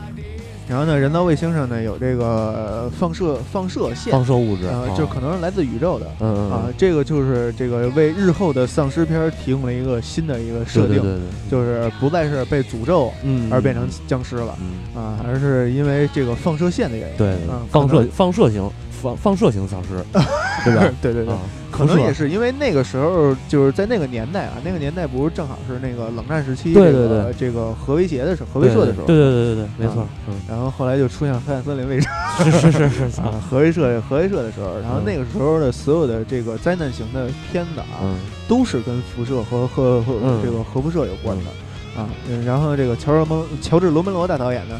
[0.73, 4.63] 然后呢，人造卫星上呢有这个放射放射线，放射物质，
[4.97, 13.13] 就可能是来自宇宙的，嗯啊，这个就是这个为日后的丧尸片提供了一个新的一个设定，就是不再是被诅咒
[13.51, 14.57] 而变成僵尸了，
[14.97, 17.37] 啊，而是因为这个放射线的原因，对，
[17.71, 18.67] 放射放射型
[19.03, 20.03] 放放射型丧尸，
[20.65, 20.88] 对吧？
[21.03, 21.35] 对对对。
[21.73, 30.07] 可能也是因为那个时候就是在那个年代啊，那个年代不是正好是那个冷战时期，对对对，这个核威胁的时候，核威慑的时候，对对对对对，没错。
[30.29, 32.07] 嗯，然后后来就出现黑暗森林卫士，
[32.45, 38.05] 是是是是 啊，核威慑核威慑的时候，然后那个时候的所有的这个灾难型的片子啊，
[38.47, 40.12] 都是跟辐射和和和
[40.45, 42.07] 这个核辐射有关的啊。
[42.45, 44.79] 然后这个乔治蒙乔治罗门罗大导演呢，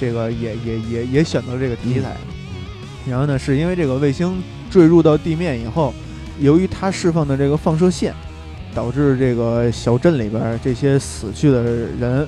[0.00, 2.16] 这个也也也也选择这个题材，
[3.08, 5.92] 然后呢，是因为这个卫星坠入到地面以后。
[6.40, 8.12] 由于它释放的这个放射线，
[8.74, 12.26] 导致这个小镇里边这些死去的人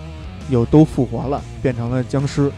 [0.48, 2.48] 又都复活了，变成了僵尸，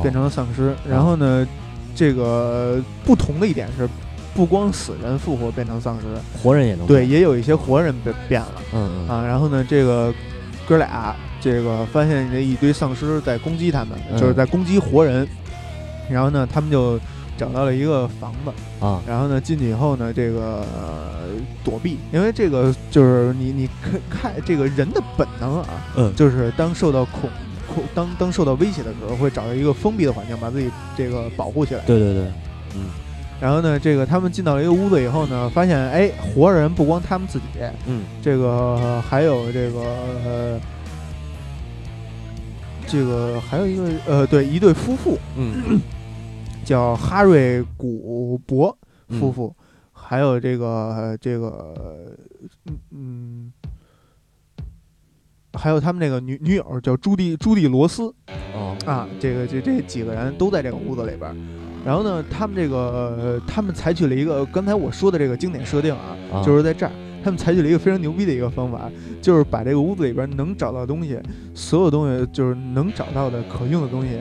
[0.00, 0.72] 变成了丧尸。
[0.88, 1.44] 然后呢，
[1.92, 3.88] 这个不同的一点是，
[4.32, 6.06] 不光死人复活变成丧尸，
[6.40, 8.62] 活人也能对，也有一些活人变变了。
[8.72, 10.14] 嗯嗯啊，然后呢，这个
[10.68, 15.26] 哥俩这个发现这一堆丧尸在攻击他们，就是在攻击活人。
[16.08, 16.96] 然后呢，他们就。
[17.42, 18.52] 找到了一个房子。
[18.84, 20.64] 啊，然后呢，进去以后呢，这个
[21.64, 27.30] 躲避，因为这个就是你你看看这个人的本能啊，嗯，就是当受到恐
[27.72, 31.80] 恐当当受到威胁的时候，会找到一个封闭的环境，把自己这个保护起来。
[31.86, 32.24] 对对对，
[32.74, 32.90] 嗯，
[33.40, 37.44] 然后呢，这个他们进到了一个屋子以后呢，发现哎，活人不光他们自己，
[37.86, 39.80] 嗯，这个还有这个
[40.24, 40.60] 呃，
[42.88, 45.80] 这个还有一个呃，对，一对夫妇，嗯。
[46.64, 48.76] 叫哈瑞古博
[49.08, 49.54] 夫妇，
[49.92, 51.74] 还有这个这个，
[52.66, 53.52] 嗯嗯，
[55.54, 58.14] 还有他们那个女女友叫朱迪朱迪罗斯，
[58.86, 61.34] 啊，这个这这几个人都在这个屋子里边。
[61.84, 66.92] 然后呢，他们这个他们采取了一个刚才我说的这个经典设定啊，就是在这儿，
[67.24, 68.88] 他们采取了一个非常牛逼的一个方法，
[69.20, 71.18] 就是把这个屋子里边能找到东西，
[71.54, 74.20] 所有东西就是能找到的可用的东西。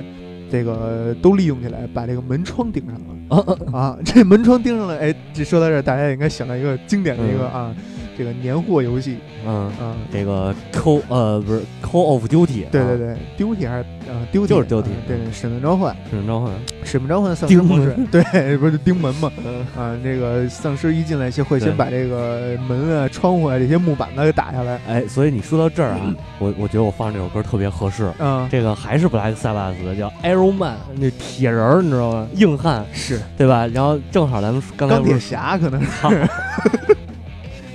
[0.52, 3.98] 这个都利用起来，把这个门窗钉上了啊！
[4.04, 7.74] 这门窗钉上了，哎，这说到这儿，大家应该想到一个经典的一个啊。
[8.22, 16.52] 这个年货游戏，嗯嗯，这个 Call 呃不是 Call of Duty，对对对，Duty 还是呃 Duty，就是 Duty，对对，使命召唤，使命召唤，
[16.84, 19.32] 使命召唤丧尸模式，对， 不是钉门嘛，
[19.76, 32.28] 啊，这个丧尸一进来先会先把这个门啊、窗户啊这些木板子给打下来，哎，所以你说到这儿啊，我我觉得我放这首歌特别合适，嗯，这个还是 Black Sabbath 的叫 Iron Man，那铁人儿你知道吗？
[32.36, 33.66] 硬汉是对吧？
[33.66, 35.90] 然后正好咱们刚才钢铁侠可能是。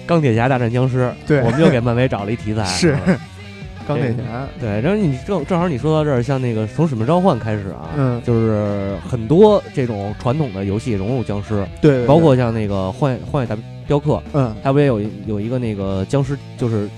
[0.07, 2.97] 钢铁侠大战僵尸，对，我们又给漫威找了一题材，是
[3.87, 4.47] 钢铁侠。
[4.61, 16.89] 对，然后你正正好你说到这儿，像那个从使命召唤开始啊，嗯，就是很多这种传统的游戏融入僵尸，对，包括像那个幻幻野大镖客，嗯，它不也有有一个那个僵尸，就是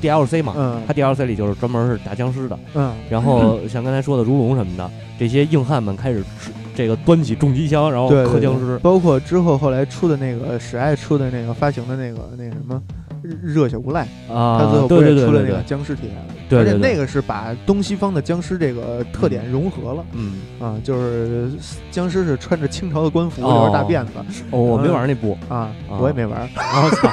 [0.00, 6.24] DLC 嘛，嗯，它 DLC 里就是专门是打僵尸的，嗯，然后像刚才说的如龙什么的，这些硬汉们开始
[6.78, 12.80] 这个端起重机枪，然后磕僵尸，包括之后后来出的那个史爱出的那个发行的那个那什么。
[13.42, 21.50] 热血无赖啊，他最后不是出了那个僵尸题材，对，而且那个是把东西方的僵尸这个特点融合了，嗯啊，就是
[21.90, 24.12] 僵尸是穿着清朝的官服，留着大辫子。
[24.52, 26.48] 哦，我没玩那部啊，我也没玩。
[26.54, 27.10] 我 操，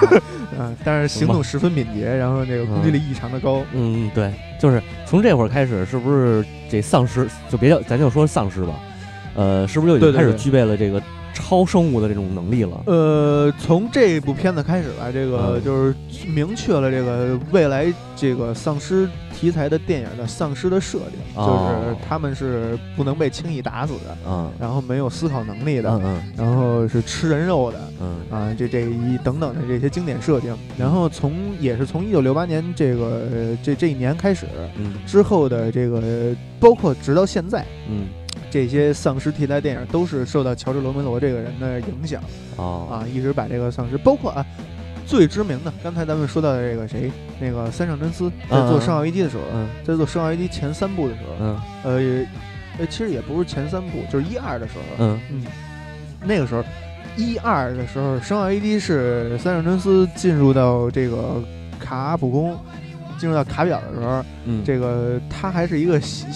[0.59, 3.63] 嗯，但是行动十分敏捷，然后那个攻击力异常的高。
[3.73, 8.75] 嗯，对，就是从这会儿开始，是不是这丧尸就别叫咱就说丧尸吧？
[9.35, 11.01] 呃，是不是就已经开始具备了这个？
[11.37, 12.81] 超生物的这种能力了。
[12.85, 15.93] 呃，从这部片子开始吧，这个就是
[16.25, 30.55] 明确了这个未来这个丧尸题材的电影的丧尸的设定，就是他们是不能被轻易打死的，嗯，然后没有思考能力的，嗯嗯，然后是吃人肉的，嗯啊，这这一等等的这些经典设定。
[30.77, 33.23] 然后从也是从一九六八年这个
[33.61, 34.45] 这这一年开始，
[34.77, 38.07] 嗯，之后的这个包括直到现在，嗯。
[38.55, 42.23] 这些丧尸题材电影都是受到乔治·罗梅罗这个人的影响
[42.55, 44.45] 啊，一直把这个丧尸，包括啊
[45.05, 49.43] 最知名的，刚才咱们说到的这个谁，那个三上真司在做《生化危机》的时候，
[49.83, 52.25] 在做《生化危机》前三部的时候，嗯，呃，
[52.79, 55.19] 呃，其实也不是前三部，就是一二的时候，嗯。
[55.31, 55.45] 嗯，
[56.23, 56.63] 那个时候
[57.17, 61.43] 一二的时候，《生化危机》是三上真司进入到这个
[61.77, 62.57] 卡普空。
[63.17, 66.27] 进入到卡表的时候，嗯，这个他还是一个小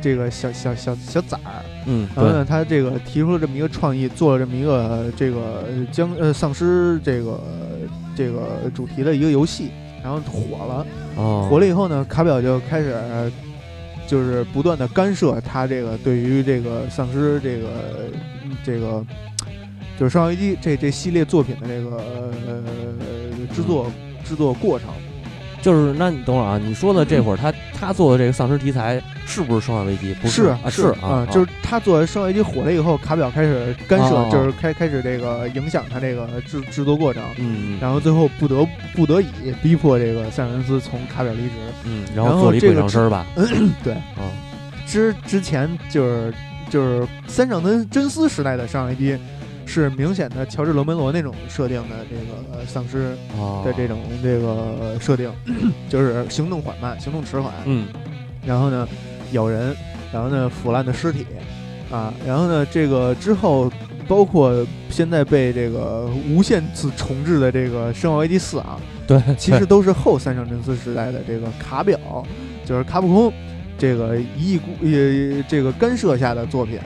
[0.00, 7.40] 这个小小小小崽儿，嗯，然后呢，他这个提出了这么一个创意，做了这么一个这个僵呃丧尸这个
[8.16, 9.70] 这个主题的一个游戏，
[10.02, 12.96] 然后火了，哦，火了以后呢，卡表就开始
[14.06, 17.68] 就是不断的干涉他这个对于这个丧尸这个
[18.64, 19.04] 这个
[19.98, 21.96] 就是《生化危机》这这系列作品的这个
[22.46, 22.62] 呃
[23.54, 23.90] 制作
[24.24, 24.88] 制作过程。
[25.68, 30.14] 就是，那你等会儿啊，你说的这会儿他他做的这个丧尸题材是不是《生化危机》？
[30.18, 39.26] 不是啊，是啊，就是他做的《生化危机》火了以后，卡表开始干涉，就是开开始这个影响他这个制制作过程，嗯，然后最后不得不得已
[39.62, 41.52] 逼迫这个塞尔恩斯从卡表离职，
[41.84, 43.26] 嗯，然后做了一鬼上身吧，
[43.84, 44.24] 对，啊，
[44.86, 46.32] 之之前就是
[46.70, 49.12] 就是三上真真丝时代的《生化危机》。
[49.68, 53.14] 是明显的乔治·罗梅罗那种设定的这个丧尸
[53.64, 55.30] 的这种这个设定，
[55.90, 57.86] 就是行动缓慢，行动迟缓，嗯，
[58.44, 58.88] 然后呢
[59.32, 59.76] 咬人，
[60.10, 61.26] 然后呢腐烂的尸体，
[61.90, 63.70] 啊，然后呢这个之后
[64.08, 71.98] 包括现在被这个无限次重置的这个《生化危机四》啊，对，其实都是后三上真司时代的这个卡表，
[72.64, 73.32] 就是卡普空
[73.76, 76.80] 这个一意孤呃这个干涉下的作品。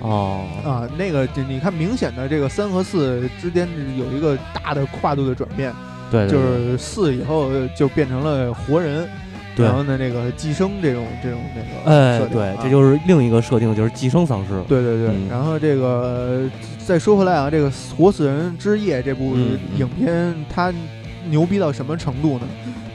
[0.00, 5.72] 哦啊，那个就你看，明显的这个三和四之间有一个大的跨度的转变，
[6.10, 9.08] 对，就是四以后就变成了活人，
[9.56, 15.28] 然后呢，那个寄生这种这种那个，哎，对，这就是另一个设定，就是寄生丧尸，对对对。
[15.28, 16.48] 然后这个
[16.86, 19.36] 再说回来啊，这个《活死人之夜》这部
[19.76, 20.72] 影片它
[21.28, 22.46] 牛逼到什么程度呢？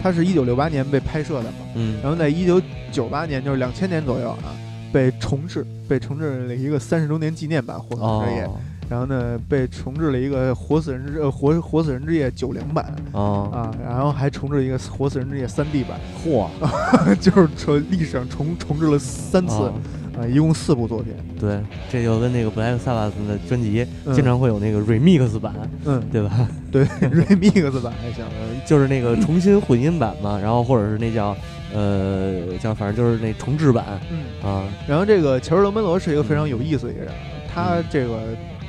[0.01, 2.61] 它是一九六八年被拍摄的嘛，嗯，然后在一九
[2.91, 4.55] 九八年，就是两千年左右啊。
[4.93, 8.45] 被重置，被重置了一个三十周年纪念版《活死人之夜》，
[8.87, 16.47] 然后呢，被重置了一个《活死人之呃活活死人之夜》九零版，啊，然后还重置了一个《活死人之夜》三 D 版，嚯，
[17.19, 19.71] 就是从历史上重重置了三次，
[20.17, 21.13] 啊，一共四部作品。
[21.39, 21.59] 对，
[21.91, 25.53] 这就跟那个 Black Sabbath 的专辑经常会有那个 Remix 版，
[25.85, 26.47] 嗯，对吧？
[26.71, 28.25] 对， Remix 版还行，
[28.65, 31.35] 就是那个重新混音版嘛，然后或者是那叫。
[31.75, 37.11] 呃，叫反正就是那重置版，嗯啊，然后这个乔治·罗门罗是一个非常有意思的一个人，
[37.51, 38.19] 他这个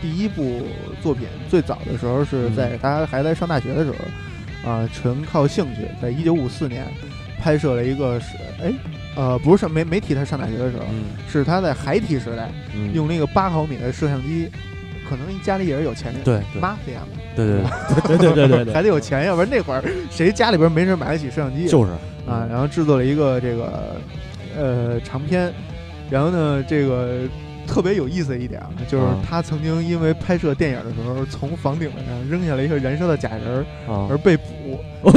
[0.00, 0.62] 第一部
[1.02, 3.90] 作品最早的时候是在他还在上大学的时
[4.64, 6.86] 候，啊，纯靠兴趣，在一九五四年
[7.38, 8.72] 拍摄了一个是，哎，
[9.16, 10.84] 呃，不是没没提他上大学的时候，
[11.30, 12.50] 是他在孩提时代
[12.92, 14.48] 用那个八毫米的摄像机，
[15.08, 18.18] 可能家里也是有钱人，对，妈这样的，对对。
[18.18, 21.68] 对对 对对对，还得有钱，要不然那会儿谁家里边没人买得起摄像机？
[21.68, 21.92] 就是。
[22.26, 23.96] 啊，然后制作了一个这个
[24.56, 25.52] 呃长片，
[26.10, 27.20] 然后呢，这个
[27.66, 34.78] 特别有意思的一点啊，就是他曾经因为拍摄电影的时候，从房顶上扔下了一个燃烧的假人而被捕，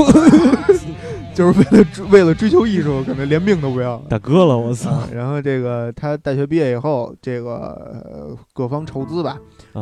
[1.33, 4.03] 就是为了为了追求艺术，可能连命都不要了。
[4.09, 5.07] 大哥了，我操！
[5.13, 9.37] 然后这个他大学毕业以后，这个各方筹资吧，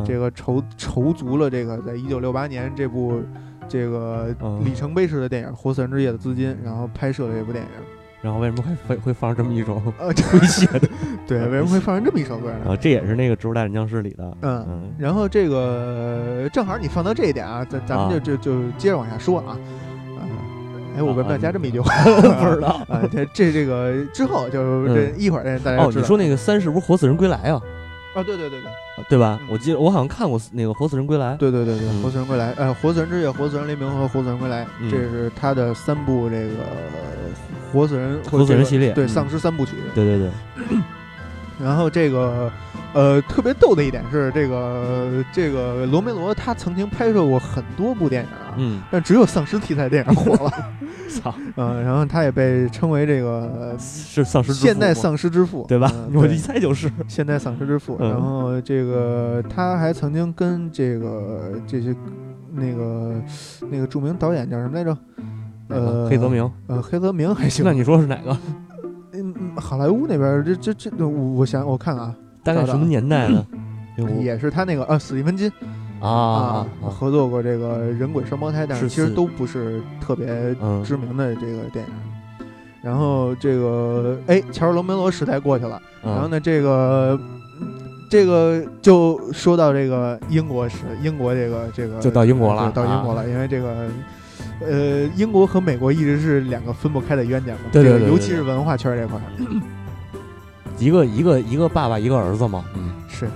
[0.06, 3.22] 这个筹筹足了这个在一九六八年这部。
[3.68, 4.28] 这个
[4.64, 7.95] 里程碑式的电影《活死人之夜》的资金，然后拍摄了这部电影。
[8.26, 10.90] 然后为什么会会会放这么一首呃诙谐的？
[11.28, 12.72] 对，为什么会放这么一首歌呢？
[12.72, 14.38] 啊，这也是那个《植物大战僵尸》里的。
[14.42, 14.82] 嗯嗯。
[14.98, 19.56] 然后这个正好你放到这一点啊，咱咱们就就就接着往下说啊。
[20.98, 21.94] 哎，我为什么要加这么一句话？
[22.04, 23.04] 不知道啊。
[23.12, 27.62] 这这这个之后就这一会儿大家哦，你说那个三是不是《活死人归来》啊？
[28.16, 28.72] 啊，对对对对，
[29.10, 29.40] 对吧？
[29.50, 31.34] 我记得我好像看过那个《活死人归来》。
[31.38, 36.56] 对对对对，《活死人归来》呃，《活死人之夜》《活死人黎明》和《活死人归来》，这是他的三部这个
[37.74, 39.74] 活死人活死人系列，对丧尸三部曲。
[39.94, 40.30] 对对对。
[41.62, 42.52] 然后这个
[42.94, 50.52] 呃，特别逗的一点是，这个这个罗梅罗他曾经拍摄过很多部电影啊，嗯，但只有丧尸题材电影火了。
[51.08, 55.90] 操，嗯，然后他也被称为这个是丧尸现代丧尸之父，对吧？
[56.14, 57.98] 我一猜就是现代丧尸之父。
[58.00, 61.96] 然后这个他还曾经跟这个这些
[62.52, 63.16] 那个
[63.72, 64.98] 那个著名导演叫什么来着？
[65.70, 66.52] 呃，黑泽明。
[66.68, 67.64] 呃，黑泽明还行。
[67.64, 68.38] 那你说是哪个？
[69.56, 72.14] 嗯，好莱坞那边这这这，我想我看啊，
[72.44, 73.46] 大概什么年代呢？
[74.22, 75.52] 也是他那个啊，史蒂芬金。
[76.02, 80.28] 啊，合作过这个人鬼双胞胎，但是其实都不是特别
[80.84, 81.92] 知名的这个电影。
[82.84, 87.20] 然后这个哎，乔治·罗梅罗时代过去了，然后呢，这个
[88.10, 93.88] 这个就说到这个英国史，英国这个这个就到英国了，到英国了，因为这个
[94.62, 99.20] 呃，英国和美国一直是两个分不开的冤家嘛，对对对，尤其是文化圈这块，
[100.78, 103.30] 一个一个一个爸爸，一个儿子嘛，嗯，是。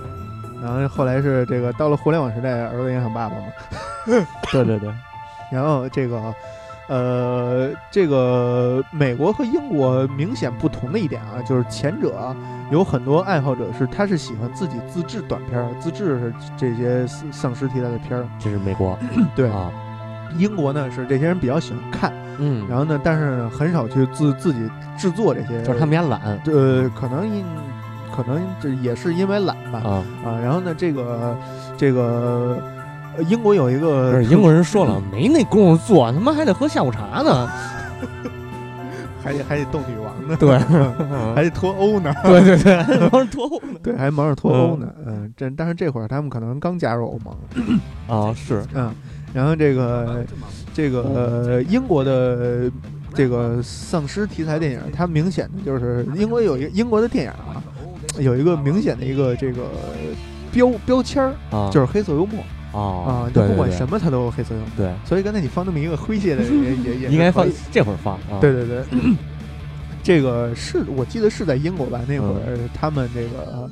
[0.62, 3.44] 然后后来是这个到了互联网时代，儿子影响爸爸嘛？
[4.50, 4.90] 对 对对。
[5.50, 6.34] 然后这个，
[6.88, 12.34] 呃，这个美国和英国明显不同的一点啊，就是前者
[12.70, 18.26] 有很多爱好者是他是喜欢自己自制短片、自制这些丧尸题材的片儿。
[18.38, 18.98] 这是美国。
[19.34, 19.70] 对啊。
[20.36, 26.20] 英国呢是这些人比较喜欢看，嗯，然后呢，但是很少去自自己制作这些，就是他们也懒。
[26.46, 27.44] 呃，可能因。
[28.12, 30.04] 可能这也是因为懒吧，啊。
[30.24, 31.38] 啊，然后呢，这个
[31.78, 32.60] 这个
[33.28, 37.48] 英国有一个英国人说了，没那功夫做，他妈还得喝下午茶呢，
[39.22, 40.58] 还得还得斗女王呢，对，
[41.34, 47.32] 还得脱欧呢，对 对对，忙着脱欧呢，对，还忙着脱欧呢，嗯，这但是这会儿他们可能刚加入欧盟，
[48.08, 48.92] 啊是，嗯，
[49.32, 50.24] 然后这个
[50.74, 52.70] 这个英国的
[53.14, 57.62] 这个丧尸题材电影，它明显的就是英国有一个英国的电影啊。
[58.18, 59.70] 有一个明显的一个这个
[60.50, 64.68] 标标签儿啊，就是黑色幽默啊啊，就不管什么它都有黑色幽默。
[64.76, 68.18] 对，所以刚才你放那么一个诙谐的，也也也应该放这会儿放。
[68.40, 68.84] 对对对，
[70.02, 72.00] 这个是我记得是在英国吧？
[72.08, 73.70] 那会儿他们这个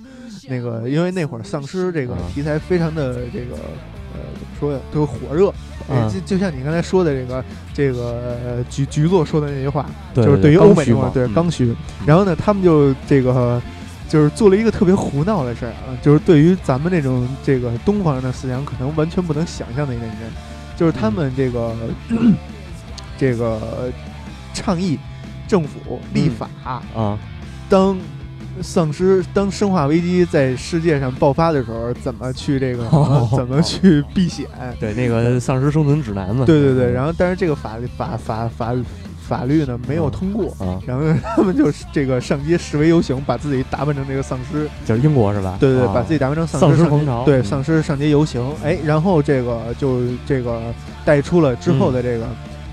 [0.48, 3.60] 那个，因为那会儿丧尸这个题材非常的这个呃
[4.38, 5.52] 怎么说呀，都火热。
[6.12, 11.74] 就就像你刚才说的这个这个局局座说的那句话，就是对于欧美嘛，对刚需。
[12.06, 13.60] 然后呢，他们就这个。
[14.08, 15.92] 就是做了一个特别胡闹的事儿啊！
[16.00, 20.10] 就是对于咱们这种这个东方人的思想，可能完全不能想象的一点，
[20.78, 21.76] 就是他们这个
[23.18, 23.92] 这个
[24.54, 24.98] 倡议
[25.46, 27.18] 政府立法啊，
[27.68, 27.98] 当
[28.62, 32.84] 丧尸、当生化危机在世界上爆发的时候，怎么去这个
[33.36, 34.46] 怎么去避险？
[34.80, 36.44] 对，那个丧尸生存指南嘛。
[36.44, 38.82] 对对对，然后但是这个法律法法法律。
[39.28, 41.04] 法律呢没有通过啊，然后
[41.36, 45.58] 他们就这个上街示威游行，把自己打扮成这个丧尸，就是英国是吧？
[45.60, 50.72] 对对，把自己打扮成丧尸狂潮，对丧尸上街游行，哎，然后这个就这个
[51.04, 52.24] 带出了之后的这个。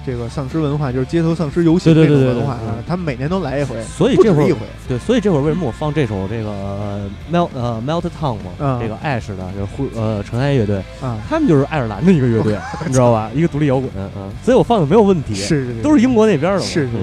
[0.06, 13.32] 这个丧尸文化就是街头丧尸游戏这种文化啊，他们每年都来一回，所以这会儿一回，对，所以这会儿为什么我放这首这个 melt 呃 melt town 嘛，这个 ash 的，就是灰呃尘埃乐队啊，他们就是爱尔兰的一个乐队， 你知道吧？
[13.34, 16.98] 一个独立摇滚啊，所以我放的没有问题，是都是英国那边的，是是是，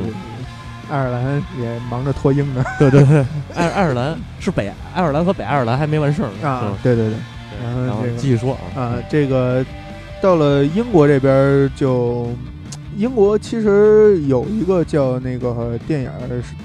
[0.91, 7.17] 爱尔兰也忙着脱英呢， 对对对，爱爱尔兰是北爱尔兰和北爱尔兰还没完事儿呢啊，对对对，
[7.87, 8.81] 然后继续说啊。
[8.81, 9.65] 啊，这个
[10.21, 12.29] 到了英国这边就。
[12.97, 16.11] 英国其实有一个叫那个电影，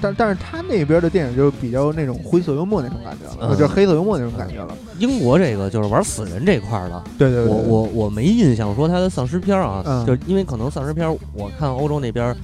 [0.00, 4.76] 但但是他那边的电影就比较那种灰色幽默那种感觉了，就是黑色幽默那种感觉了。
[4.98, 12.34] 英国这个就是玩死人这块儿的，对对对，我我我没印象说他的丧尸片啊，就因为可能丧尸片我看欧洲那边，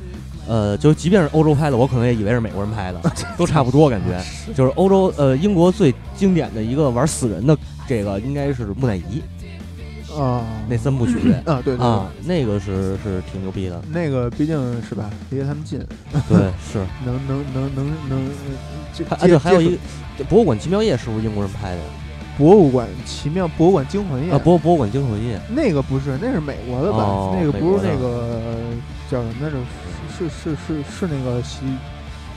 [0.48, 3.00] 呃，就即便是欧洲拍的，我可能也以为是美国人拍的，
[3.36, 4.52] 都差不多感觉。
[4.54, 7.56] 就是欧洲呃，英国最经典的一个玩死人的
[7.86, 9.22] 这个应该是木乃伊。
[10.16, 13.80] 啊，那三部曲啊，对啊，那个是是挺牛逼的。
[13.90, 15.78] 那个毕竟是吧，离他们近，
[16.28, 16.38] 对，
[16.72, 18.18] 是能能能能能。
[19.10, 19.78] 啊，对，还有一
[20.18, 21.80] 个博物馆奇妙夜是不是英国人拍的？
[22.36, 28.40] 博物馆奇妙博物馆惊魂夜啊，博博物馆惊魂夜那个不是，那是美国的吧，那个不是那个
[29.08, 29.56] 叫什么来着？
[30.16, 31.60] 是是是是那个喜，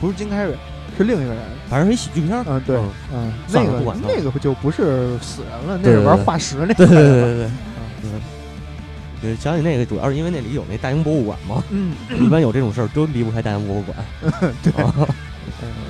[0.01, 0.55] 不是金凯瑞，
[0.97, 1.37] 是另一个人，
[1.69, 2.43] 反正是一喜剧片。
[2.47, 2.77] 嗯，对，
[3.13, 6.73] 嗯，那个那个就不是死人了，那是玩化石那个。
[6.73, 7.49] 对对对对
[8.11, 9.31] 对。
[9.31, 11.63] 嗯，想起那个，主要是因为那里有那大英博物馆嘛。
[11.69, 11.95] 嗯。
[12.23, 13.97] 一般有这种事儿都离不开大英博物馆。
[14.63, 14.71] 对。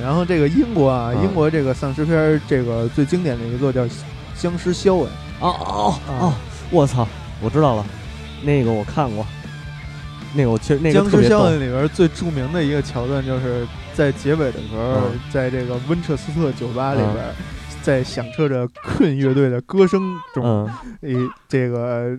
[0.02, 3.82] 然后这个英国啊，英国这个丧尸片，这个最经典的一个叫
[4.36, 5.06] 《僵尸肖恩》。
[5.40, 6.34] 哦哦哦！
[6.72, 7.08] 我操，
[7.42, 7.86] 我知道了，
[8.44, 9.26] 那个我看过。
[10.34, 15.02] 那个我其实那个僵尸肖恩里边最著名的一个桥段，就是在结尾的时候，
[15.32, 17.26] 在这个温彻斯特酒吧里边，
[17.88, 20.02] 在响彻着困乐队的歌声
[20.34, 20.70] 中，
[21.00, 21.16] 诶，
[21.48, 22.18] 这个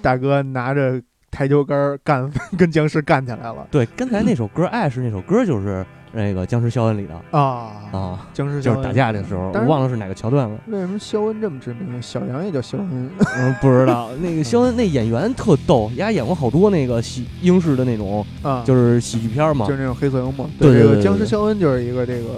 [0.00, 3.66] 大哥拿着台球杆干， 跟僵尸干起来了。
[3.68, 5.84] 对，刚才那首歌《爱是》那首歌就是。
[6.12, 10.58] 那个僵尸肖恩里的啊啊，僵尸就是打架的时候，我忘了是哪个桥段了。
[10.66, 12.00] 为什么肖恩这么知名？
[12.00, 13.10] 小杨也叫肖恩？
[13.36, 14.10] 嗯， 不知道。
[14.20, 20.48] 那个肖恩那演员特逗，人家演过好多那个喜英式的那种啊，就是喜剧片嘛，就是那种黑色幽默。
[20.58, 22.28] 对这个僵尸肖恩就是一个这个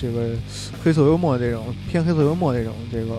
[0.00, 0.30] 这个
[0.82, 3.14] 黑色幽默这种偏黑色幽默这种这个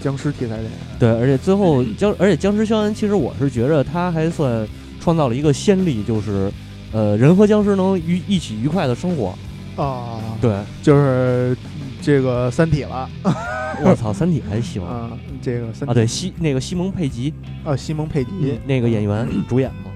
[0.00, 0.70] 僵尸题材电影。
[0.98, 4.66] 对，而且最后僵，而且僵尸肖恩其实我是觉着他还算
[5.00, 6.50] 创造了一个先例，就是
[6.92, 9.34] 呃人和僵尸能愉一起愉快的生活。
[9.76, 11.56] 啊，对，就是
[12.02, 13.08] 这个《三体》了。
[13.82, 15.10] 我操，《三体》还行啊。
[15.40, 17.32] 这个三啊，对西那个西蒙佩吉
[17.64, 19.90] 啊，西蒙佩吉那个演员 主演吗？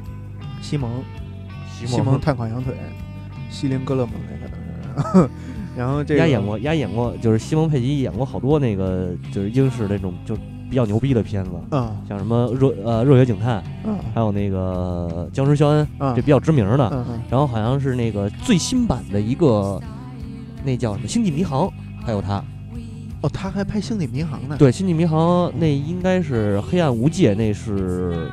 [0.62, 0.90] 西蒙，
[1.84, 2.74] 西蒙碳烤羊腿，
[3.50, 5.30] 西林格勒蒙那可能是。
[5.76, 10.38] 然后这个演过，丫演过，就是西蒙佩吉演过好多那个就是英式那种就。
[10.68, 15.86] 比较牛逼的片子，嗯，像什么热呃热血警探，嗯，还有那个僵尸肖恩，
[16.16, 19.80] 这比较知名的，然后好像是那个最新版的一个，
[20.64, 21.70] 那叫什么星际迷航，
[22.04, 22.42] 还有他，
[23.20, 28.30] 哦，他还拍星际迷航呢，对，星际迷航那应该是黑暗无界，那是。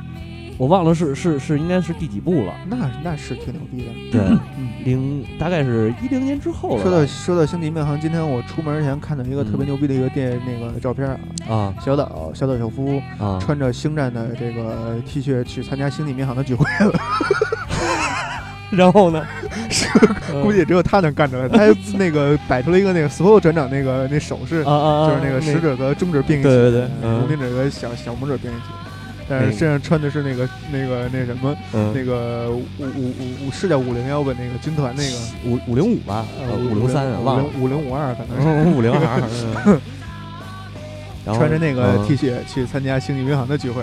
[0.58, 3.92] 我忘了是是是应该是第几部了，那那是挺牛逼的。
[4.12, 4.38] 对，
[4.84, 6.82] 零大概是一零年之后了。
[6.82, 11.08] 说到说到星际迷航，今天我出门前看到一个特别牛逼的一个电那个照片
[11.48, 16.92] 啊，小岛小岛秀夫啊穿着星战的这个 T 恤去参加星际迷航的聚会了。
[18.70, 19.26] 然后呢，
[19.68, 19.86] 是
[20.42, 21.46] 估计只有他能干出来。
[21.48, 21.66] 他
[21.98, 28.62] 那个摆出了一个那个所有船长那个那手势，就是那个食指和中指并一起，对对对，无名指和小小拇指并一起。
[29.32, 31.56] 但是身上穿的是那个那个那什么，
[31.94, 34.34] 那个五五五五是叫五零幺吧？
[34.38, 35.16] 那个军团那个
[35.46, 36.26] 五五零五吧？
[36.70, 39.80] 五零三，忘了五零五二可能是五零二。
[41.24, 43.82] 穿着那个 T 恤去参加星际迷航的聚会。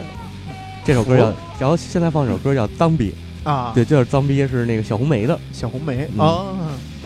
[0.84, 3.16] 这首歌叫，然后现在放这首歌叫《脏逼》
[3.50, 6.48] 啊，对，就是脏逼是那个小红梅的小红梅啊。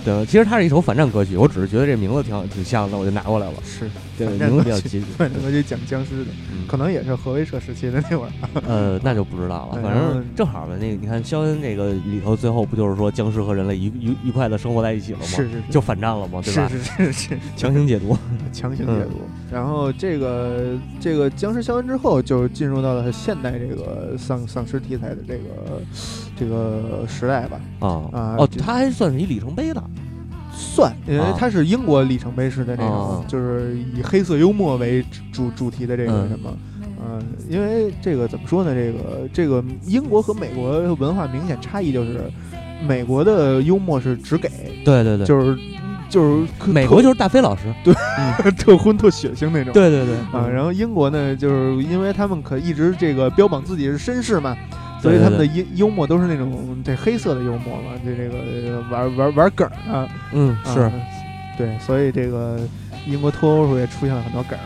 [0.04, 3.54] 对，其实它是一首反战歌曲，我只是觉得这名字挺挺像的，我就拿过来了。
[3.64, 5.02] 是，对，名字比较接近。
[5.02, 6.32] 反战歌曲讲僵尸的，
[6.68, 8.32] 可能也是核威慑时期的那会儿。
[8.68, 9.82] 呃，那就不知道了。
[9.82, 15.26] 反正正好吧，那个你看肖恩那个里头，最后不就是说僵尸和人类愉愉愉快的生活在一起了吗？
[15.26, 16.42] 是是是，就反战了吗？
[16.44, 16.68] 对吧？
[16.70, 18.18] 是是是是， 强行解读，
[18.54, 19.22] 强行解读。
[19.52, 25.82] 然后这个这个僵尸肖恩之后，就进入到了现代这个丧丧尸题材的这个
[26.38, 27.60] 这个时代吧。
[27.80, 29.84] 啊啊哦，他还算是一里程碑的。
[30.54, 36.56] 算，因为它是英国里程碑式的那种，就是以黑色幽默为主主题的这个什么，
[37.04, 38.74] 嗯，因为这个怎么说呢？
[38.74, 42.22] 这个这个英国和美国文化明显差异就是，
[42.88, 44.50] 美国的幽默是只给，
[44.86, 45.58] 对对对，就是
[46.08, 47.94] 就是美国就是大飞老师， 对，
[48.52, 50.16] 特荤特血腥那种，对对对。
[50.32, 54.56] 啊，然后英国呢，就是因为他们可一直这个标榜自己是绅士嘛。
[55.04, 60.90] 所以他们的幽幽默都是那种这黑色的幽默嘛，这这个玩玩玩梗啊，嗯是，
[61.58, 62.58] 对，所以这个
[63.06, 64.58] 英国脱欧时候也出现了很多梗。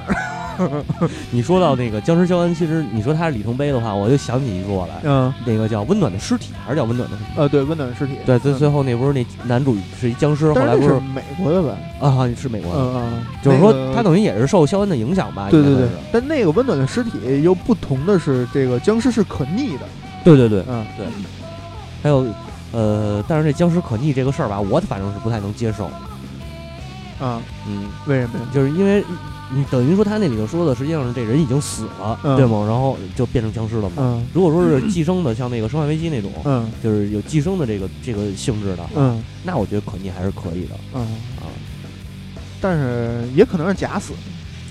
[1.30, 7.30] 你说到那个僵尸肖恩，其实你说他是里程碑的话，我就想起一个来，嗯，那个叫温暖的尸体，还是叫温暖的什么？
[7.36, 8.14] 呃，对，温暖的尸体。
[8.26, 11.78] 对，最最后那不是那男主是一僵尸，后来不是美国的吧？
[12.00, 15.48] 啊，是美国的，嗯嗯，就是说他等于也是受肖恩的影响吧？
[15.52, 15.88] 对对对。
[16.12, 19.82] 但那个温暖的尸体又不同的是，这个僵尸是可逆的。
[20.36, 21.06] 对对对，嗯对，
[22.04, 22.26] 还有，
[22.74, 25.86] 呃，但是这僵尸可逆这个事儿吧，我反正是不太能接受。
[27.20, 28.40] 啊，嗯，为什么？
[28.54, 29.04] 就是因为
[29.52, 32.66] 你等于说他那里头说的，实际上是这人已经死了，对吗？
[32.68, 33.96] 然后就变成僵尸了嘛。
[34.00, 40.76] 嗯，如果说是寄生的，像那个《生化危机》那种，嗯，就是有寄生的这个这个性质的，嗯，那我觉得可逆还是可以的。
[40.94, 41.02] 嗯
[41.40, 41.48] 啊，
[42.62, 44.14] 但是也可能是假死。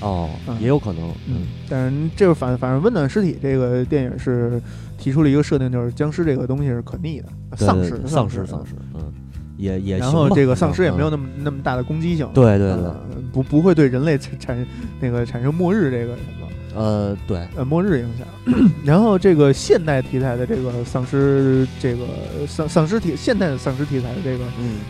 [0.01, 0.29] 哦，
[0.61, 4.61] 也有可能，嗯，但是这个反反正温暖尸体这个电影是
[4.99, 9.13] 提出了一个设定，就是僵尸这个东西是可逆的，丧尸，丧尸，丧尸，嗯，
[9.57, 12.91] 也也然后这个丧尸也没有那么那么大的攻击性，对对对，
[13.33, 14.67] 不不会对人类产产
[15.01, 18.27] 那个产生末日这个什么，呃对，呃末日影响。
[18.85, 22.05] 然后这个现代题材的这个丧尸这个
[22.47, 24.45] 丧丧尸题现代的丧尸题材的这个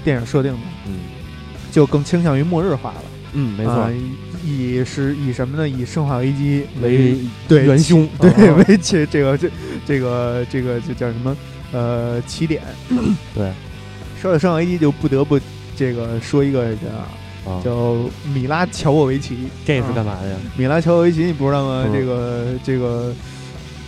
[0.04, 1.00] 电影设定呢，嗯，
[1.70, 3.02] 就更倾向于末日化了。
[3.32, 3.90] 嗯，没错，
[4.44, 5.68] 以是以什么呢？
[5.68, 7.16] 以生化危机为
[7.48, 9.50] 对元凶，对为这这个这
[9.86, 11.36] 这个这个这叫什么？
[11.72, 12.62] 呃，起点。
[13.34, 13.52] 对，
[14.20, 15.38] 说到生化危机，就不得不
[15.76, 16.78] 这个说一个人
[17.44, 17.96] 啊，叫
[18.34, 19.36] 米拉乔沃维奇。
[19.64, 20.36] 这是干嘛的呀？
[20.56, 21.86] 米拉乔沃维奇，你不知道吗？
[21.92, 23.14] 这个这个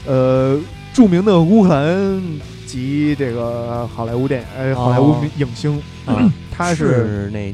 [0.06, 0.60] 呃，
[0.92, 2.22] 著名的乌克兰
[2.66, 7.52] 籍这个好莱坞电影呃好莱坞影星啊， 她是那。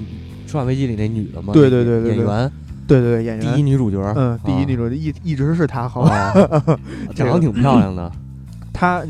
[0.57, 1.53] 《生化危机》里那女的吗？
[1.53, 2.53] 对对对对，演员，
[2.87, 6.32] 对对对，演员，第一女主角，嗯，第一女主角一一直是她，好吧？
[7.14, 8.11] 长得挺漂亮的，
[8.72, 9.03] 她，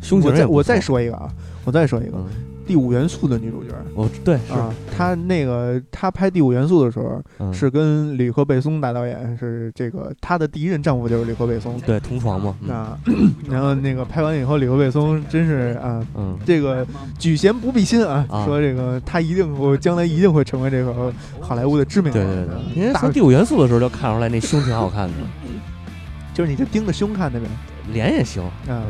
[0.00, 1.30] 胸型我再说一个啊，
[1.64, 2.18] 我再说一个。
[2.66, 4.54] 第五元素的女主角，哦，对，是。
[4.96, 12.98] 她那个她拍第五元素的时候，是跟吕克贝松大导演是这个她的第一任丈夫就是吕克贝松，对，同床嘛啊，
[13.50, 16.04] 然后那个拍完以后，吕克贝松真是啊，
[16.44, 16.86] 这个
[17.18, 25.14] 举贤不避亲啊，说这个他一定我将来一定会成为这个好莱坞的知名，对对对，因为从第五元素的时候就看出来那胸挺好看的，
[26.32, 27.46] 就是你就盯着胸看的呗，
[27.92, 28.82] 脸也行，嗯。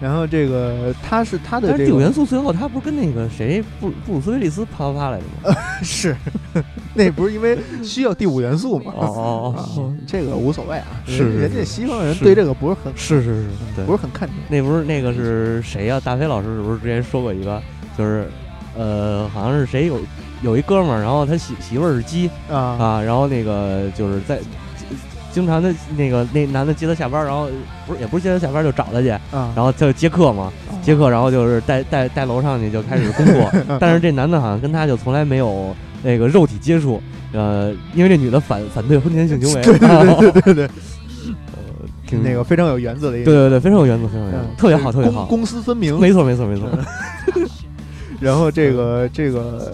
[0.00, 5.56] 然后这个他是他的，但是第五元素最后他不是跟那个谁布布鲁斯威利斯啪啪啪来的吗？
[5.82, 6.16] 是，
[6.94, 8.92] 那不是因为需要第五元素吗？
[8.96, 10.86] 哦哦哦，这个无所谓啊。
[11.06, 14.36] 是人家西方人对这个不是很是是是，对不是很看重。
[14.48, 16.00] 那不是那个是谁呀？
[16.02, 17.60] 大飞老师是不是之前说过一个？
[17.98, 18.26] 就是
[18.78, 20.00] 呃，好像是谁有
[20.42, 24.38] 有一哥们儿，然后他媳媳妇儿是鸡啊啊，然后那个就是在。
[25.32, 27.48] 经常的那个那男的接她下班，然后
[27.86, 30.52] 不是也不是接她下班就找她去，然后他就接客嘛，
[30.82, 37.00] 接客，然后就是带带带楼上去就开始工作， 但是这男的好像跟她就从来没有那个肉体接触，
[37.32, 40.70] 呃，因为这女的反反对婚前性行为， 对对对对对，
[42.06, 46.68] 挺那个非常有原则的一个，对对对，非常有原则，非常有原则，特别好，特别好，公私分明，没错没错没错。
[48.20, 49.72] 然后这个这个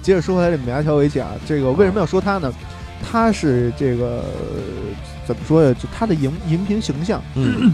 [0.00, 2.52] 接着说回来，这米拉乔维奇啊，这个为什么要说他呢？
[3.02, 4.24] 他是这个
[5.26, 5.74] 怎么说呀？
[5.74, 7.72] 就他的荧 荧屏形象，嗯，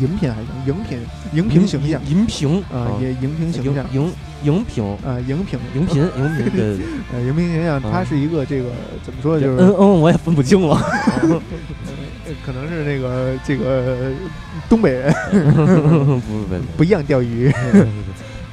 [0.00, 0.98] 荧屏还行荧屏？
[1.32, 4.12] 荧屏形象，荧屏啊，也荧屏形象，荧
[4.44, 4.84] 荧屏。
[5.04, 6.80] 啊，荧屏，荧屏， 荧屏，
[7.12, 8.70] 呃，荧屏形象，他是一个这个
[9.02, 9.38] 怎么说？
[9.40, 10.76] 就是嗯嗯，我也分不清了，
[12.44, 14.10] 可能是那个这个
[14.68, 15.14] 东北人，
[15.54, 17.52] 不不不一样钓鱼。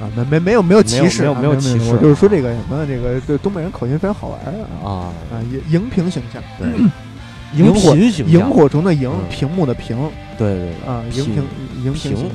[0.02, 4.40] 啊，没没没有没有歧视，没有没有歧视，就是说这个什么，这个对东北人口音非常好玩
[4.82, 6.68] 啊啊，荧荧屏形象，对，
[7.56, 9.96] 荧火形萤火虫的萤，屏幕的屏，
[10.36, 11.44] 对对啊，荧屏
[11.84, 12.30] 荧屏屏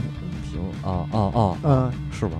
[0.82, 2.38] 啊啊啊，嗯，是吧？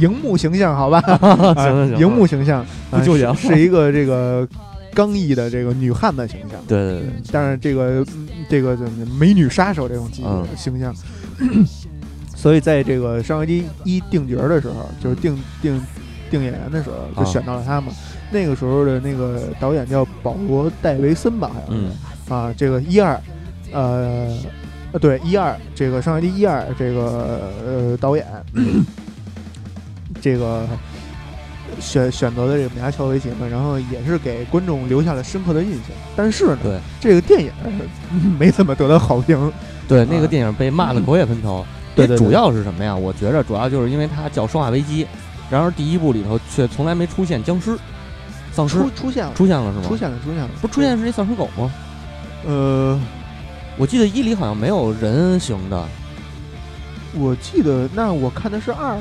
[0.00, 1.00] 荧幕形象，好吧，
[1.56, 4.46] 行行，荧幕形象不纠结，是一个这个
[4.92, 8.04] 刚毅的这个女汉子形象，对对对，但是这个
[8.50, 8.76] 这个
[9.18, 10.06] 美女杀手这种
[10.56, 10.94] 形象。
[12.46, 15.82] 所以在这个《上回机一》定角的时候，就是定定
[16.30, 17.92] 定演员的时候，就选到了他嘛。
[18.30, 22.54] 那个时候的那个导演叫保罗·戴维森吧，好像是啊。
[22.56, 23.20] 这个一二，
[23.72, 24.32] 呃，
[24.92, 28.24] 呃，对一二，这个《上回机一二》这个呃导演，
[30.22, 30.68] 这个
[31.80, 35.90] 选选择的这个米拉乔维奇嘛，然后也是给观众留下了深刻的印象。
[36.14, 37.50] 但是呢，对这个电影
[38.38, 39.52] 没怎么得到好评。
[39.88, 41.66] 对那个电影被骂的 狗血喷头。
[41.96, 42.94] 对，主要是什么呀？
[42.94, 45.04] 我觉着主要就是因为它叫《生化危机》，
[45.48, 47.76] 然而第一部里头却从来没出现僵尸、
[48.52, 48.78] 丧尸。
[48.94, 49.84] 出现了，出现了是吗？
[49.88, 50.48] 出现了，出现了。
[50.60, 51.72] 不出现是那丧尸狗吗？
[52.46, 53.00] 呃，
[53.78, 55.82] 我记得一里好像没有人形的。
[57.14, 58.98] 我记得那我看的是二，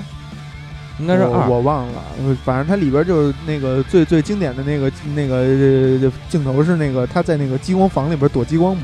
[0.99, 2.01] 应该是二，我忘了。
[2.45, 8.83] 反正它里边就是那个最最经典的那个那个镜头是那个他在那个激光房里边躲激光嘛。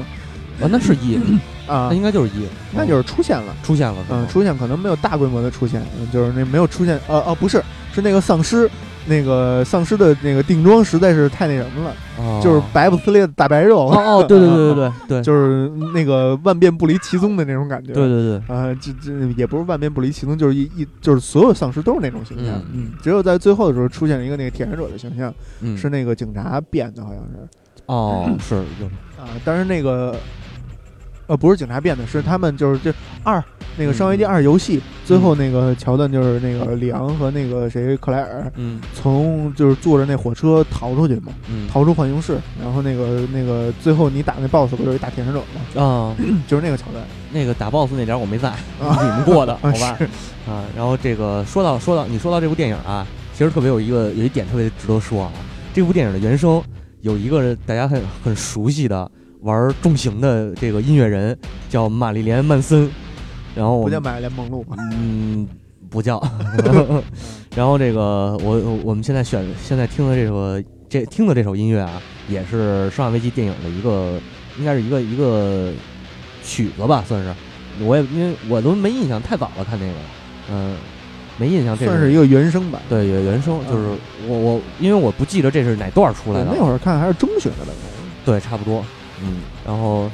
[0.61, 1.19] 啊，那是一。
[1.67, 5.81] 啊，那应该就是一，那就是出现了，出现了，嗯，出现可能没有大规模的出现，
[6.11, 8.69] 就是那没有出现，呃哦，不是，是那个丧尸，
[9.05, 25.33] 那个丧尸的那个定妆实在是太那什么了，就是白不呲咧的大白肉，哦哦，对对对对对 对，就是那个万变不离其宗的那种感觉，对对对，啊，这这也不是万变不离其宗，就是一一就是所有丧尸都是那种形象，嗯，只有在最后的时候出现了一个那个铁拳者的形象，
[25.77, 27.47] 是那个警察变的，好像是，
[27.85, 28.55] 哦，是，
[29.17, 30.13] 啊，但是那个。
[31.31, 33.41] 呃，不是警察变的，是他们就是这二
[33.77, 45.81] 那个《生化危机二》游戏最后那个桥段，就是那个里昂和那个谁克莱尔，嗯，从就是坐着那火车逃出去嘛，嗯，逃出浣熊市，然后那个那个最后你打那 BOSS 不就是一大铁拳者吗？
[45.81, 46.13] 啊，
[46.49, 47.01] 就是那个桥段，
[47.31, 49.97] 那个打 BOSS 那点我没在， 你们过的好吧？
[50.45, 53.07] 啊，然后这个说到说到你说到这部电影啊。
[53.33, 55.31] 其实特别有一个有一点特别值得说啊，
[55.73, 56.61] 这部电影的原声
[56.99, 59.09] 有一个大家很很熟悉的
[59.41, 61.37] 玩重型的这个音乐人
[61.69, 62.89] 叫玛丽莲·曼森，
[63.55, 65.47] 然后不叫玛丽莲·梦露嗯，
[65.89, 66.21] 不叫。
[67.55, 74.19] 然后这个我我们现在选现在听的这首这听的这首音乐啊，也是《生化危机》电影的一个
[74.57, 75.71] 应该是一个一个
[76.43, 77.33] 曲子吧，算是。
[77.83, 79.93] 我也因为我都没印象，太早了看那个，
[80.51, 80.75] 嗯，
[81.37, 81.85] 没印象这。
[81.85, 86.51] 算是一个原声版，对，原声就是我我因为我不记得这是哪段出来的。
[86.53, 87.73] 那会儿看还是中学的了，
[88.25, 88.85] 对，差不多，
[89.23, 90.09] 嗯，然后。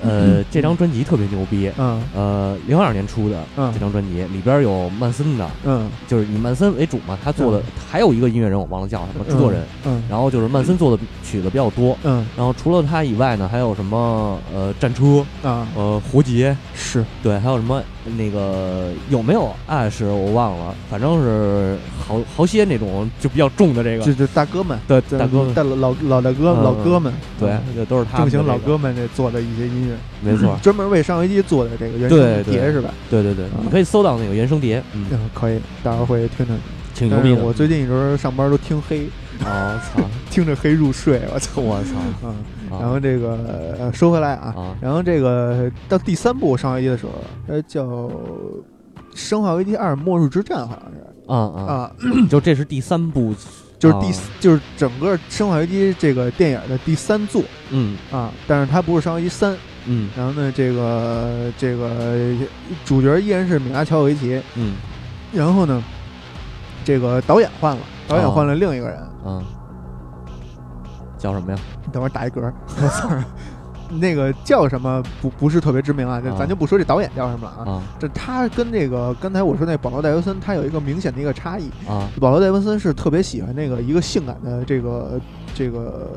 [0.00, 17.04] 呃，这张专辑特别牛逼，嗯，呃，零二年出的这张专辑里边有曼森的，嗯，就是以曼森为主嘛，他做的还有一个音乐人我忘了叫什么制作人，嗯，然后就是曼森做的曲子比较多，嗯，然后除了他以外呢，还有什么呃战车啊，呃胡杰是。
[17.20, 17.82] 对，还有什么
[18.16, 29.96] 那个有没有爱是我忘了，反正是好好些那种就比较重的这个，就就大哥们，对大哥大老老大哥老哥们，对，这都是他正经老哥们这做的一些音乐。
[30.20, 32.90] 没错， 专门为上飞机做的这个原声碟是吧？
[33.10, 34.82] 对对对，你可以搜到那个原声碟。
[34.94, 36.58] 嗯，可以，到时候会听听。
[36.94, 37.44] 挺牛逼的。
[37.44, 39.06] 我最近一直上班都听黑，
[39.40, 41.90] 我操， 听着黑入睡，我操，我操。
[42.24, 42.34] 嗯，
[42.70, 47.12] 然后这个说回来啊，然后这个到第三部上危机的时候，
[47.46, 47.84] 呃，叫
[49.14, 50.98] 《生化危机二：末日之战》，好像是。
[51.26, 51.92] 啊啊，
[52.30, 53.34] 就这是第三部。
[53.78, 57.40] 就是第就是整个《生化危机》这个电影的第三作，
[57.70, 57.96] 嗯。
[58.10, 59.52] 啊，但是它不是《生化危机三》，
[59.86, 62.34] 嗯，然后呢，这个这个
[62.84, 64.74] 主角依然是米拉乔维奇，嗯，
[65.32, 65.80] 然后呢，
[66.84, 69.44] 这个导演换了，导演换了另一个人，嗯，
[71.18, 71.58] 叫什么呀？
[71.92, 72.50] 等会儿打一嗝。
[73.90, 77.82] 那个叫什么不不是特别知名啊，咱就不说这导演叫什么了啊。
[77.98, 82.06] 这他跟那个刚才我说那保罗戴维森，他有一个明显的一个差异啊。
[82.20, 85.18] 保罗戴维森是特别喜欢那个一个性感的这个
[85.54, 86.10] 这个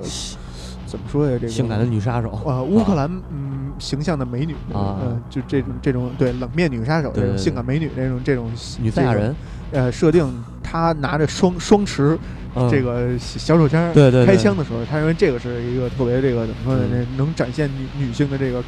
[0.91, 1.37] 怎么说呀？
[1.39, 9.33] 这个性感的女杀手啊，乌克兰嗯形象的美女啊，就这种这种对冷面女杀手这种性感美女这种这种女赛亚人
[9.71, 10.29] 呃设定，
[10.61, 12.19] 她拿着双双持。
[12.69, 17.07] 这个小手枪，对对，开枪的时候，他认为这个是一个特别这个怎么说呢？
[17.15, 18.61] 能展现女女性的这个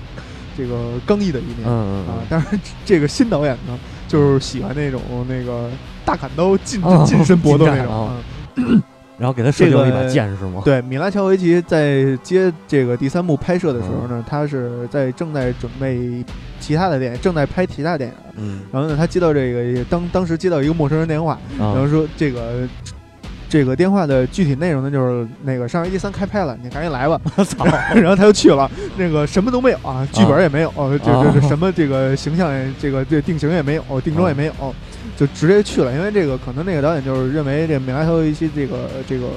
[0.55, 2.23] 这个刚毅的一面啊。
[2.29, 5.69] 但是这个新导演呢，就是喜欢那种那个
[6.05, 8.09] 大砍刀近近身搏斗那种。
[9.17, 10.61] 然后给他设计了一把剑是吗？
[10.65, 16.23] 对，米拉乔维奇在接这个第三部拍摄的时候呢，他是在正在准备
[16.59, 18.15] 其他的电影，正在拍其他电影。
[18.37, 18.61] 嗯。
[18.71, 22.67] 然后呢，他接到这个当当时接到一个陌生人电话，然后说这个。
[23.49, 27.21] 这个电话的具体内容呢，就是那个《上一机三》开拍了，你赶紧来吧！
[27.37, 27.63] 我操！
[27.93, 32.51] 然后他就去了，那个什么都没有啊，剧本也没有，就就什么这个形象，
[32.81, 34.53] 这个这定型也没有，定妆也没有，
[35.15, 35.93] 就直接去了。
[35.93, 39.27] 因为这个可能那个导演就是认为这米拉托维奇这个这个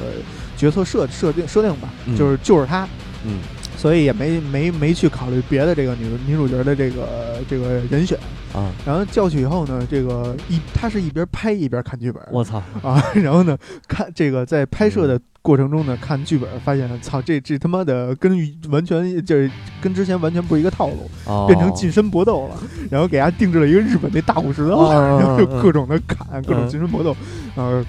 [0.57, 2.89] 角色设设定设定吧，就是就是他，
[3.25, 3.41] 嗯。
[3.77, 8.19] 所以也没没没去考虑别的这个女女主角的这个这个人选
[8.55, 13.57] 啊，然后叫去以后呢，这个一他是一边拍一边看剧本，我操啊， 然后呢
[13.87, 15.21] 看这个在拍摄的。
[15.47, 18.37] 过程中呢，看剧本发现，操，这这他妈的跟
[18.69, 19.49] 完全就是
[19.81, 22.57] 跟之前完全不是一个套路，变成近身搏斗了。
[22.91, 27.17] 然后给他定制了一个日本那大武士刀，然后就各种的砍，各种近身搏斗，
[27.55, 27.85] 呃，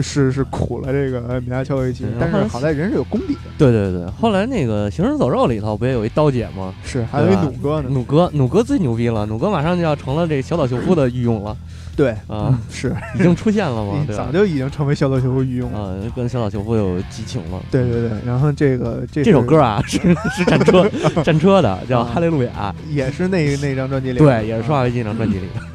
[0.00, 3.40] 是是苦了这个米拉乔维奇，但是好在人是有功底的。
[3.58, 6.72] 对对对，后来那个《行尸走肉》里头不也有一刀姐吗？
[6.84, 7.88] 是，还有一弩哥呢。
[7.90, 11.56] 弩哥，弩哥最牛逼了，弩哥马上就要成了这小岛秀夫的御用了。
[11.96, 14.06] 对啊，是已经出现了吗？
[14.16, 17.62] 早就已经成为小岛秀夫御用啊，跟小岛秀夫有激情了。
[17.70, 19.98] 对对对，然后这个这这首歌啊， 是
[20.36, 20.88] 是战车
[21.22, 25.60] 战车的，叫《哈利路亚》，也是那那张专辑里，对，也是《生化危机》那张专辑里的。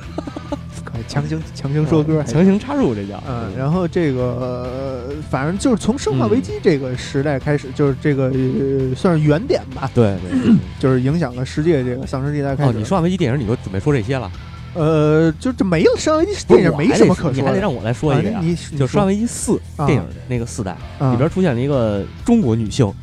[0.85, 3.21] 可以强行强行说歌，强行插入，这叫。
[3.27, 8.31] 嗯，然后这个反正就是从《生化危机》这个时代开始，就是这个
[8.95, 9.89] 算是原点吧。
[9.93, 12.69] 对对，就是影响了世界这个丧尸地带开始。
[12.69, 14.31] 哦，你《生化危机》电影你就准备说这些了？
[14.75, 18.39] 呃，就这没了，《生化危机》电影没什么可说，你还得让我来说一个呀。
[18.77, 22.93] 就《生化危机四》电影那个四代里边出现了一个中国女性。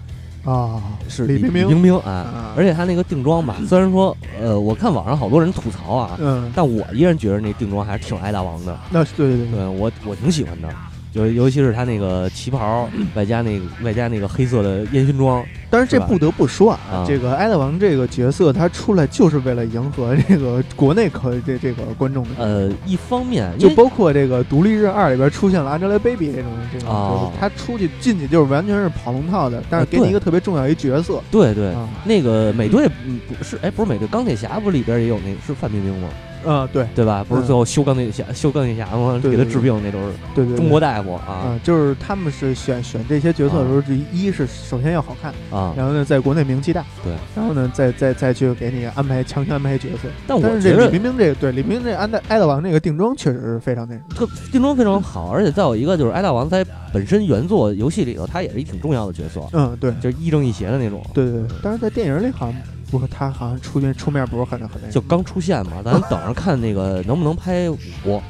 [0.44, 1.82] 啊，是李冰冰。
[1.82, 8.76] 冰啊，而且她那个定妆吧，虽然说呃，我看网上好多人吐槽啊，嗯，但我依然觉得那定妆还是挺爱大王的。
[8.90, 9.46] 那对对。
[9.52, 10.68] 对，我我挺喜欢的。
[11.12, 22.30] 就尤其是他那个旗袍，外加那个外加那个黑色的烟熏妆，但是这不得不说啊，这个艾德王这个角色他出来就是为了迎合这个国内可这这个观众的。
[22.38, 31.20] 呃，一方面就包括这个《独立日二》里边出现了 Angelababy 这种这种，他出去进去就是完全是跑龙套的，但是给你一个特别重要一角色。
[31.30, 32.88] 对对，那个美队
[33.28, 36.08] 不是哎不是美队，钢铁侠不里边也有那个是范冰冰吗？
[36.45, 37.24] 啊，对对吧？
[37.28, 39.20] 不是最后修钢铁侠，修钢铁侠吗？
[39.22, 41.59] 给他治病那都是对对中国大夫啊。
[41.62, 50.09] 就是他们是选选这些角色的时候，就一是首先要好看啊，然后呢，在国内名气大，对，然后呢，再再再去给你安排强行安排角色。
[50.26, 59.40] 但我觉得李冰冰这个对李冰冰这安爱大王这个定妆确实是非常那什么，定妆非常好，而且再有一个就是爱大王在本身原作游戏里头，他也是一挺重要的角色。
[59.53, 61.03] 嗯，对，就是亦正亦邪的那种。
[61.14, 62.61] 对对对，但是在电影里好像。
[62.93, 67.78] 不过他好像出面出面不是很很就刚出现嘛，咱等着看那个能不能拍五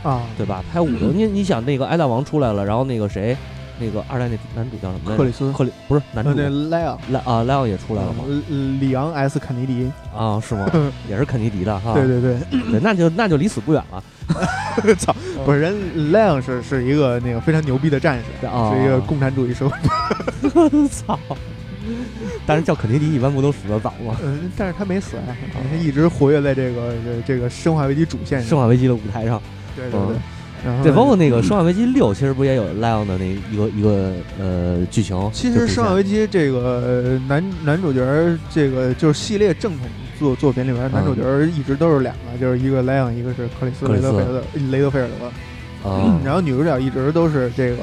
[0.05, 0.63] 啊，对吧？
[0.73, 3.37] 拍五的，你你想那个艾大王出来了，然后那个谁，
[3.81, 5.17] 那个二代那男主叫什么？
[5.17, 8.23] 克里斯，克里不是男主那莱昂莱啊莱昂也出来了吗？
[8.79, 10.71] 里昂 S 肯尼迪啊，是吗？
[11.09, 11.95] 也是肯尼迪的哈。
[11.95, 14.05] 对对对，那就那就离死不远了。
[14.97, 15.13] 操，
[15.45, 19.77] 不是人莱昂是是一个那个非常牛逼的战士，是一个共产主义社会。
[20.89, 21.19] 操。
[22.47, 24.17] 但是叫肯尼迪一般不都死的早吗？
[24.23, 25.17] 嗯，但是他没死，
[25.53, 26.95] 他一直活跃在这个
[27.27, 29.41] 这个生化危机主线上，生化危机的舞台上。
[29.75, 30.17] 对对对，
[30.65, 35.31] 然后对，包括那个生化危机六，其实不也有莱昂的那一个一个呃剧情？
[35.33, 38.05] 其实生化危机这个男男主角
[38.51, 39.87] 这个就是系列正统
[40.19, 45.89] 作作品里边，男主角一直都是两个，就是一个莱昂，一个是克里斯雷德菲尔德雷德菲尔德。
[45.89, 47.79] 啊，然后女主角一直都是这个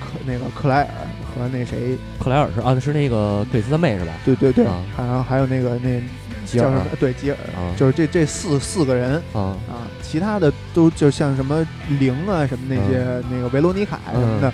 [0.00, 0.88] 克那个克莱尔。
[1.34, 4.12] 和那谁，克莱尔是啊，是那个克里斯的妹是吧？
[4.24, 4.66] 对对对，
[4.96, 6.00] 还有还有那个那
[6.44, 6.70] 吉尔，
[7.00, 7.36] 对吉尔，
[7.76, 9.56] 就是这这四四个人啊。
[9.68, 11.66] 啊，其他的都就像什么
[11.98, 14.52] 零啊什么那些那个维罗妮卡什么的，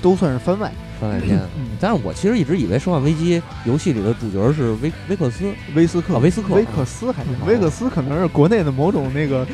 [0.00, 0.70] 都算是番外。
[1.00, 1.40] 番外篇，
[1.80, 7.88] 但是我其实一直以为《生化危机》游戏里的主角是威威克斯、威斯克、威斯克、威克斯还是威克斯？
[7.90, 9.46] 可能是国内的某种那个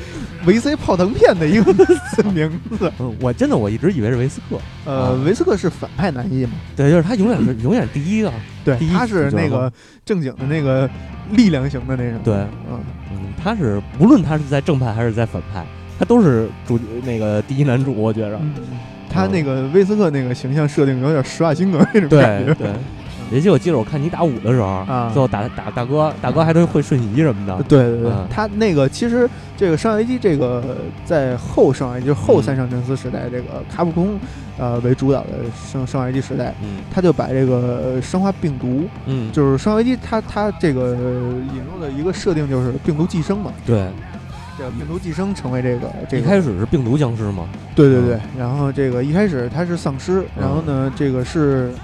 [0.47, 1.73] 维 C 泡腾片的一个
[2.33, 2.93] 名字。
[3.21, 4.59] 我真的我一直以为是威斯克。
[4.85, 6.53] 呃，威斯克是反派男一嘛？
[6.77, 8.33] 对，就是他永远是永远第一个。
[8.65, 9.73] 对，他是那个
[10.05, 10.89] 正经的那个
[11.31, 12.21] 力量型的那种。
[12.23, 12.35] 对，
[12.71, 12.79] 嗯
[13.11, 15.67] 嗯，他是不论他是在正派还是在反派，
[15.99, 18.41] 他都是主那个第一男主，我觉着。
[19.13, 22.55] 他那个威斯克那个形象设定有点施瓦辛格那种感觉。
[22.55, 22.71] 对对，
[23.33, 27.63] 尤其我记得我看你打五的时候，啊，最后打打大哥，大哥还都会瞬移什么的。
[27.65, 34.19] 对对对，他那个其实这个《生化危机》这个在后《生化危机》就是后三上真司时代，这个卡普空
[34.59, 35.29] 呃为主导的
[35.73, 43.53] 《生生化危机》时代，嗯，他就把这个生化病毒，嗯，就是《生化危机》，它它这个引入的一个设定就是病毒寄生嘛。
[43.65, 43.87] 对。
[44.63, 47.49] 这个病毒寄生成为这个，这一开始是病毒僵尸吗？
[47.75, 51.75] 对对对，然后这个一开始它是丧尸，然后呢，这个是，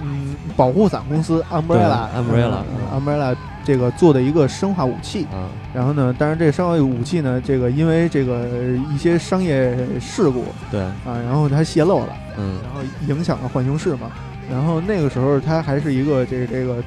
[0.00, 5.26] 嗯，保护伞公司 Umbrella，Umbrella，Umbrella 这个做的一个生化武器，
[5.74, 8.48] 然后呢，但是这个生化武器呢，这个因为这个
[8.90, 10.80] 一些商业事故，对。
[10.80, 14.10] 啊，然后它泄露了，嗯，然后影响了浣熊市嘛。
[14.50, 16.82] 然后那个时候，它还是一个这个这个，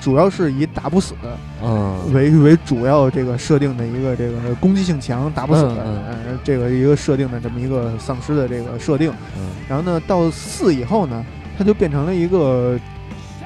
[0.00, 1.14] 主要是以打不死，
[1.62, 9.12] 嗯，为为主要这个设定的一个这个攻击性强、打不死的，嗯，这个一个设定的这么一个丧尸的这个设定。
[9.36, 11.24] 嗯，然后呢，到四以后呢，
[11.56, 12.78] 它就变成了一个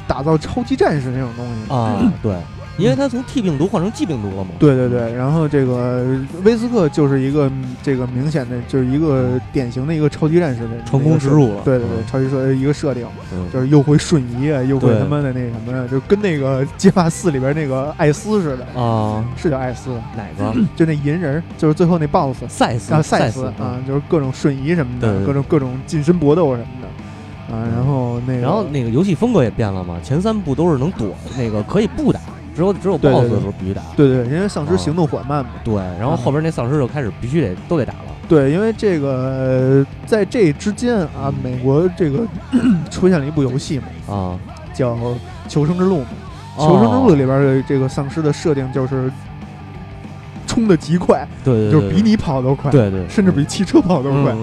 [0.07, 2.35] 打造超级战士那种东西啊，对。
[2.79, 4.51] 因为他从 T 病毒换成 G 病毒了嘛？
[4.59, 7.51] 对对对，然后这个威斯克就是一个
[7.83, 11.63] 这个明显的，就是一个典型的一个超级战士的成功植入了。
[11.65, 13.05] 对对对，超级设一个设定，
[13.53, 20.55] 就是又会瞬移啊，又会他妈的那什么，就跟那个街霸四里边那个艾斯似的啊，是叫艾斯哪个？
[20.77, 32.21] 就那银人，就是最后那 BOSS 赛斯啊，赛斯啊，就是各种瞬移什么的，各种各种近身搏斗什么的啊，然后那个，然后那个游戏风格也变了嘛，前三部都是能躲，那个可以不打。
[32.59, 35.51] 只有只有 BOSS 的时候必须打，对对，因为丧尸行动缓慢嘛。
[35.63, 38.07] 对，然后后边那丧尸就开始必须得都得打了。
[38.29, 42.27] 对，因为这个在这之间啊，美国这个
[42.91, 44.39] 出现了一部游戏嘛，啊，
[44.75, 44.95] 叫
[45.47, 46.07] 《求生之路》嘛。
[46.61, 49.09] 《求生之路》里边的这个丧尸的设定就是
[50.45, 54.35] 冲的极快，对，就是比你跑都快，对对，甚至比汽车跑都快。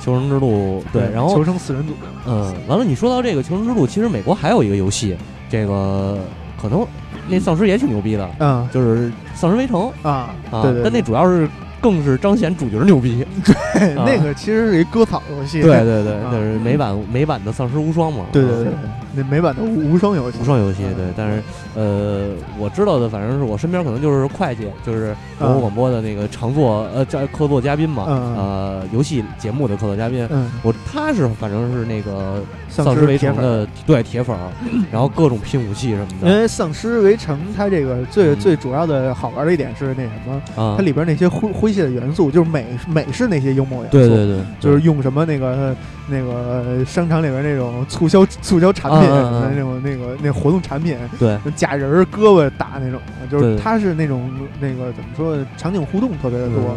[0.00, 1.92] 求生之路，对，然后求生四人组，
[2.26, 5.16] 嗯，完了，你说到这个求生之路，其实美国还有一个游戏，
[5.48, 6.18] 这个
[6.60, 6.84] 可能。
[7.28, 11.48] 那丧尸也挺牛逼的，嗯，就是《丧尸围城》啊啊，对对，但那主要是
[11.84, 13.22] 更是彰显主角牛逼。
[13.44, 15.60] 对，那个其实是一割草游戏。
[15.60, 18.24] 对对对，就是美版美版的《丧尸无双》嘛。
[18.32, 18.72] 对对对，
[19.14, 20.38] 那美版的无无双游戏。
[20.40, 21.04] 无双游戏，对。
[21.14, 21.42] 但是
[21.74, 30.26] 呃，我知道的，反正是我身边可能就是会计，就是广播广播的那个常做呃叫客座嘉宾嘛，呃，游戏节目的客座嘉宾。
[30.30, 32.42] 嗯，我他是反正是那个。
[32.66, 34.36] 丧尸围城的对铁粉，
[34.90, 36.28] 然后各种拼武器什么的。
[36.28, 40.42] 因为丧尸围城它这个最最主要的好玩的一点是那什么，
[40.76, 43.98] 它里边那些诙诙谐谑的元素，就是美美式那些幽默元素。
[43.98, 45.76] 对对对，就是用什么那个
[46.08, 53.00] 那个商场里边那种促销促销产品那种那个那活动产品，对，假人胳膊打那种，
[53.30, 56.76] 就是它是那种那个怎么说，场景互动特别的多。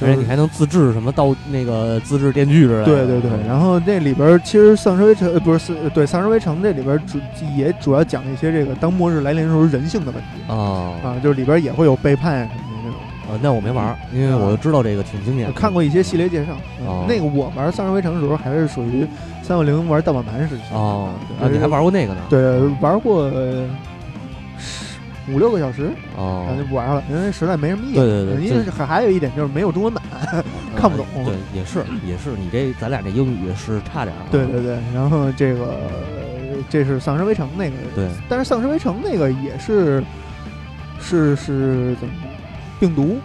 [0.00, 2.84] 而且你还能自制什么道那个自制电锯之类的。
[2.84, 7.16] 对对对，然后那里边其实《丧尸围城》不是对《丧尸围城》这里边主
[7.56, 12.48] 也主要讲一些这个当末日来临的时候人性的问题啊啊，就是里边也会有背叛。
[13.28, 15.52] 呃，那我没玩，因为我知道这个挺经典。
[15.52, 16.56] 看过一些系列介绍。
[17.06, 19.06] 那个我玩《丧尸围城》的时候还是属于
[19.42, 20.62] 三六零玩盗版盘时期。
[20.72, 21.10] 哦，
[21.40, 22.20] 啊，你还玩过那个呢？
[22.28, 23.30] 对，玩过。
[25.30, 27.96] 五六个小时，哦，就不玩了，因为实在没什么意思。
[27.96, 30.02] 对对对，因为还还有一点就是没有中文版，
[30.74, 31.04] 看不懂。
[31.22, 34.16] 对，也是也是，你这咱俩这英语是差点。
[34.30, 35.76] 对对对，然后这个
[36.70, 40.02] 这是《丧尸围城》那个，对，但是《丧尸围城》那个也是
[40.98, 42.14] 是是怎么
[42.80, 43.18] 病毒？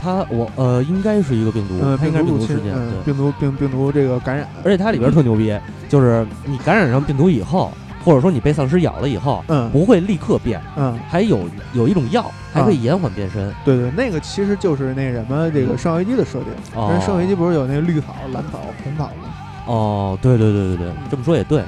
[0.00, 2.74] 它我呃应该是一个病毒，它应该是病毒事件，
[3.04, 5.56] 病毒病病毒这个感染，而且它里边特牛逼，
[5.88, 7.70] 就是你感染上病毒以后。
[8.04, 13.50] 或者说你被丧尸咬了以后，嗯，不会立刻变，嗯，还有有一种药，还可以延缓变身。
[13.64, 16.48] 对对，那个其实就是那什么这个生化危机的设定。
[16.74, 19.34] 哦，生化危机不是有那绿草、蓝草、红草吗？
[19.64, 21.62] 哦，对对对对对，这么说也对。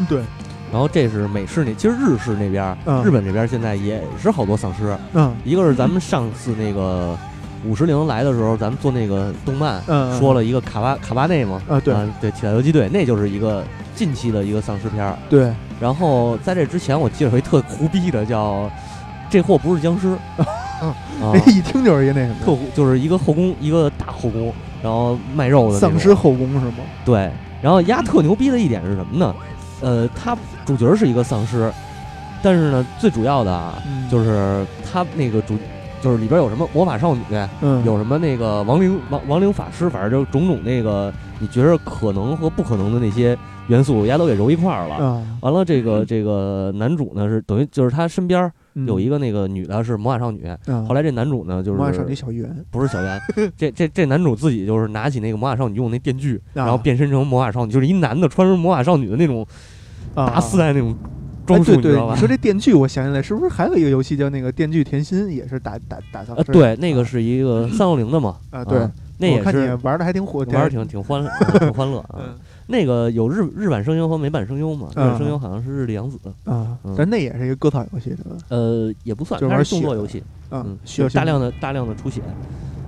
[0.00, 0.20] 嗯，对。
[0.72, 4.96] 然后这是美式那，其实日式那边，日本这边现在也是好多丧尸。
[5.14, 7.16] 嗯，一个是咱们上次那个。
[7.64, 9.82] 五十铃来的时候，咱们做那个动漫，
[10.20, 15.18] 说了一个卡巴卡巴内嘛，啊对对，铁道游击队，那就是一个近期的一个丧尸片儿。
[15.28, 18.70] 对，然后在这之前，我记得回特胡逼的叫，
[19.28, 20.16] 这货不是僵尸，
[21.50, 26.76] 一听就是一个那什么，特就是一个后宫，一个大后宫，然后卖肉的丧尸后宫是吗？
[27.04, 29.34] 对，然后丫特牛逼的一点是什么呢？
[29.80, 31.72] 呃，他主角是一个丧尸，
[32.42, 35.56] 但是呢，最主要的啊，就是他那个主。
[36.02, 37.22] 就是里边有什么魔法少女，
[37.62, 45.20] 嗯，有什么那个亡灵亡亡灵法师，反正就种种那个你觉得可能和不可能的那些元素，丫都给揉一块儿了。
[45.40, 48.48] 完了，这个这个男主呢是等于就是他身边
[48.86, 50.44] 有一个那个女的是魔法少女。
[50.86, 53.20] 后来这男主呢就是魔法少女小圆，不是小圆。
[53.56, 59.46] 这这这男主自己就是拿起那个魔法少女用那电锯，然后变身成魔法少女，就是一男的穿成魔法少女的那种
[60.14, 60.96] 大丝带那种。
[61.46, 66.50] 对对，你知道吧说这电锯，我想起来，是不是还有一个游戏叫那个《电锯甜心》，也是打打打丧尸？
[66.50, 68.36] 对，那个是一个三六零的嘛。
[68.50, 68.80] 啊，对，
[69.18, 71.24] 那也是玩的还挺火，玩的挺挺欢
[71.60, 72.34] 挺欢乐啊。
[72.66, 74.88] 那个有日日版声优和美版声优嘛？
[74.92, 78.36] 日版声优好像是日立阳子啊，但那也是一个割草游戏对吧？
[78.48, 82.20] 呃，也不算，它是动作游戏，嗯，就是大量的大量的出血。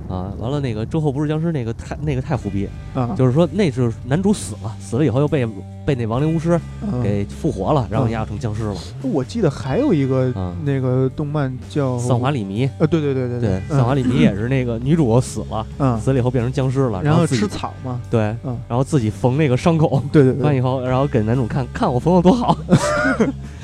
[0.09, 2.69] 啊，完了那个之后不是僵尸那个太那个太胡逼，
[3.17, 5.47] 就是说那是男主死了，死了以后又被
[5.85, 6.59] 被那亡灵巫师
[7.03, 8.75] 给复活了，然后压成僵尸了。
[9.03, 10.33] 我记得还有一个
[10.65, 18.21] 那个动漫叫《丧华里迷》，呃，对对对对对，《丧华里迷》也是那个女主死了，死了以后变成僵尸了，然后吃草嘛，对，
[18.69, 22.57] 然后自己缝那个伤口，对对，完以后然后给男主看看我缝的多好。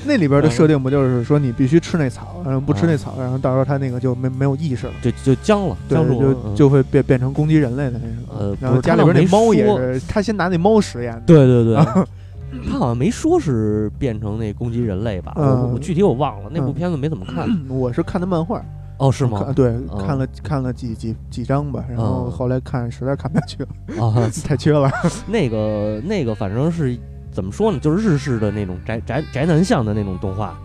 [0.06, 8.38] 那里边的设定不就是说你必须吃那草，然后不吃那草，然后到时候他那个就没没有意识了，就就僵了，僵住就就会变变成攻击人类的那种。
[8.38, 11.20] 呃，然后家里边那猫也是，他先拿那猫实验。
[11.26, 11.76] 对对对，
[12.70, 15.32] 他好像没说是变成那攻击人类吧？
[15.36, 17.48] 我我具体我忘了，那部片子没怎么看。
[17.68, 18.62] 我是看的漫画。
[18.98, 19.52] 哦，是吗？
[19.56, 19.74] 对，
[20.06, 24.88] 看了看了几几几章吧，然后后来看实在看不下去了，啊， 太缺了。
[25.26, 26.96] 那个那个反正是。
[27.34, 27.78] 怎么说呢？
[27.80, 30.56] 就是日式的那种宅宅宅男向的那种动画，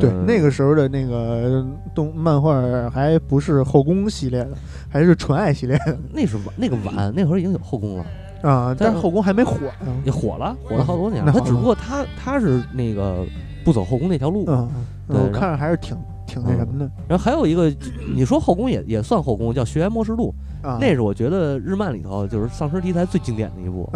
[0.00, 4.52] 对，那个时候的那个动漫画还不是后宫系列的，
[4.88, 5.98] 还是纯爱系列的。
[6.12, 8.06] 那是晚，那个晚，那会儿已经有后宫了
[8.42, 9.92] 啊，但是后宫还没火呢。
[10.04, 11.26] 也火了，火了好多年。
[11.26, 13.26] 他只不过他他是那个
[13.64, 14.44] 不走后宫那条路。
[14.46, 14.70] 嗯，
[15.08, 15.96] 我看着还是挺
[16.26, 16.88] 挺那什么的。
[17.08, 17.74] 然后还有一个，
[18.14, 20.32] 你说后宫也也算后宫，叫《学园末世录》。
[20.80, 23.88] 那是我觉得日漫里头就是丧尸题材最经典的一部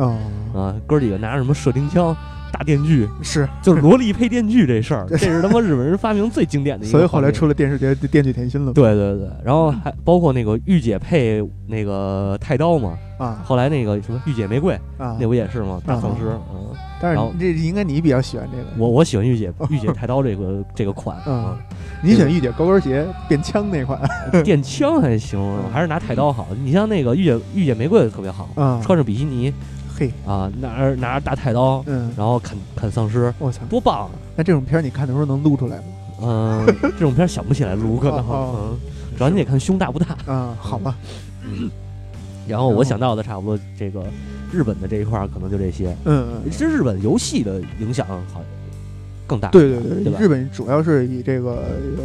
[0.54, 0.74] 啊！
[0.86, 2.14] 哥几个拿着什么射钉枪、
[2.58, 6.90] 大电锯，是就是萝莉配电锯这事儿， 这是他妈日本人发明最经典的一个。
[6.90, 8.72] 所以后来出了电视节《电锯甜心》了。
[8.72, 13.40] 对对对，然后还包括那个御姐配那个太刀嘛啊！
[13.44, 15.80] 后来那个什么御姐玫瑰啊，那不也是吗？
[15.86, 16.74] 大丧尸嗯。
[17.00, 18.64] 但是这应该你比较喜欢这个。
[18.76, 21.56] 我我喜欢御姐御姐太刀这个 这个款嗯。
[22.02, 24.00] 你选御姐高跟鞋变枪那款，
[24.42, 25.40] 电枪还行，
[25.72, 26.48] 还是拿太刀好。
[26.64, 28.48] 你像那个御姐御姐玫瑰特别好，
[28.82, 29.52] 穿着比基尼，
[29.98, 34.08] 嘿啊，拿着拿着大菜刀，嗯，然后砍砍丧尸，我操，多棒！
[34.36, 35.84] 那这种片你看的时候能录出来吗？
[36.22, 38.78] 嗯， 这种片想不起来录可能，嗯，
[39.16, 40.16] 主要你得看胸大不大。
[40.26, 40.96] 嗯，好吧。
[41.44, 41.68] 嗯，
[42.46, 44.04] 然后我想到的差不多这个
[44.52, 45.96] 日本的这一块可能就这些。
[46.04, 48.40] 嗯嗯，其实日本游戏的影响好。
[49.26, 49.50] 更大。
[49.50, 50.20] 对对对，对？
[50.20, 51.64] 日本主要是以这个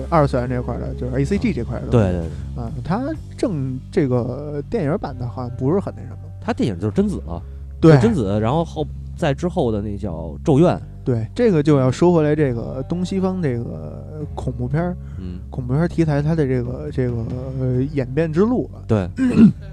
[0.09, 1.87] 二次元这块的，就是 A C G 这块的。
[1.87, 2.61] 对对对。
[2.61, 3.01] 啊，它
[3.37, 6.17] 正这个电影版的好像不是很那什么。
[6.41, 7.41] 它电影就是贞子了，
[7.83, 10.11] 对贞子，然后后在之后的那叫
[10.43, 10.75] 《咒怨》。
[11.05, 18.83] 对，这个就要说回来，这个东西方这个恐怖片儿，嗯，恐怖片题材它的这个这个演变之路了。
[18.87, 19.09] 对。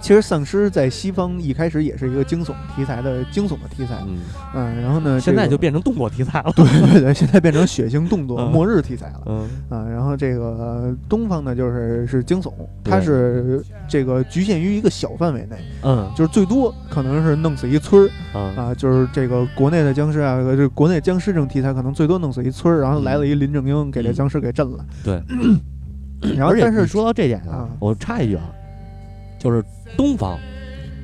[0.00, 4.18] 其实丧尸在西方一开始也是一个惊悚题材的惊悚的题材，嗯
[4.54, 12.52] 嗯，然后呢，现在就变成动作题材了，对对对，现在变成血腥动作末日题材了，嗯啊，然后这个东方呢就是是惊悚，
[12.84, 25.22] 它是这个局限于一个小范围内，嗯，就是最多可能是弄死一村儿，啊，就是这个国内的僵尸啊，这国内僵尸这种题材可能最多弄死一村儿，然后来了一林正英给这僵尸给震了，对，
[26.36, 28.44] 然后但是说到这点啊，我插一句啊，
[29.38, 29.64] 就是。
[29.96, 30.38] 东方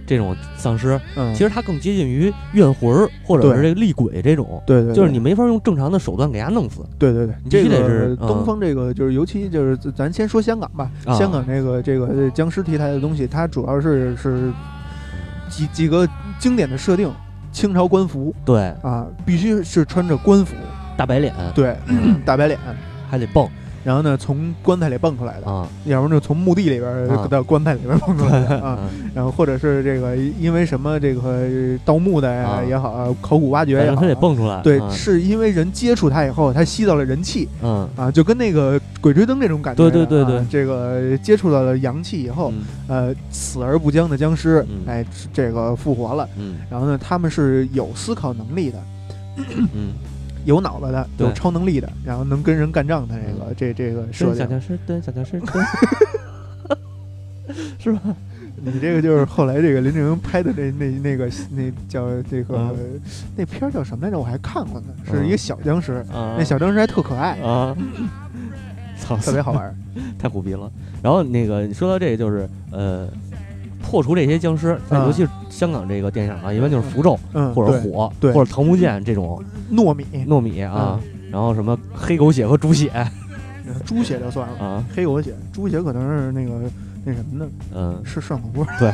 [0.06, 1.00] 这种丧尸，
[1.32, 6.80] 其实它更接近于怨魂或者是这个厉鬼这种，对对，就是你没法用正常的手段给它弄死。
[6.98, 14.52] 对对对，你这个是东方这个，就是尤其就是咱先说香港吧，香港这个这个僵尸题材的东西，它主要是是
[15.48, 16.06] 几几个
[16.38, 17.10] 经典的设定，
[17.52, 18.60] 清朝官服，对。
[18.82, 20.54] 啊，必须是穿着官服，
[20.96, 21.76] 大白脸，对，
[22.26, 22.58] 大白脸。
[23.08, 23.46] 还得蹦。
[23.84, 28.78] 然后呢，从棺材里蹦出来的啊，要不然就从墓地里边到棺材里边蹦出来的 啊。
[29.14, 31.48] 然后或者是这个因为什么这个
[31.84, 34.60] 盗墓的呀也好，考古挖掘也好，他得蹦出来。
[34.62, 39.82] 对，是因为人接触它以后，它吸到了人气，嗯啊，就跟那个鬼吹灯这种感觉。
[39.82, 42.52] 对对对对，这个接触到了阳气以后，
[42.88, 46.28] 呃，死而不僵的僵尸，哎，这个复活了。
[46.38, 48.78] 嗯，然后呢，他们是有思考能力的。
[49.74, 49.92] 嗯。
[50.44, 54.36] 有脑子的，有超能力的，然后能跟人干仗的这个，这这个设定。
[54.36, 56.76] 小僵尸，对小僵尸，对，
[57.78, 58.00] 是吧？
[58.64, 62.74] 你这个就是后来这个林正英拍的那那那个那叫这个
[63.36, 64.18] 那片叫什么来着？
[64.18, 67.76] 我还看过呢，是一个小僵尸，那小僵尸还特可爱啊，
[69.00, 69.76] 操，特别好玩，
[70.18, 70.70] 太虎逼了。
[71.02, 73.08] 然后那个你说到这个，就是呃。
[73.82, 77.18] 破除这些僵尸，尤其是香港这个电影啊，一般就是符咒，
[77.54, 80.06] 或者火，或者桃木剑这种糯米。
[80.26, 80.98] 糯米啊，
[81.30, 82.90] 然后什么黑狗血和猪血，
[83.84, 84.58] 猪血就算了。
[84.64, 86.52] 啊，黑狗血，猪血可能是那个
[87.04, 88.66] 那什么的，嗯，是涮火锅。
[88.78, 88.92] 对，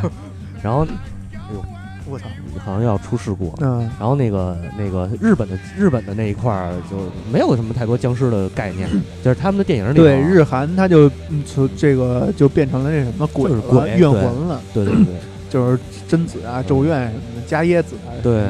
[0.62, 0.86] 然后，
[1.32, 1.64] 哎呦，
[2.10, 2.26] 我操，
[2.64, 3.52] 好像要出事故。
[3.60, 6.96] 嗯，然后那个那个日本的日本的那一块儿就
[7.30, 8.88] 没有什么太多僵尸的概念，
[9.22, 11.10] 就是他们的电影里对日韩他就
[11.46, 15.14] 从这个就变成了那什么鬼鬼怨魂了，对对对，
[15.50, 15.78] 就是
[16.08, 18.44] 贞子啊、咒怨什么的、伽椰子啊对。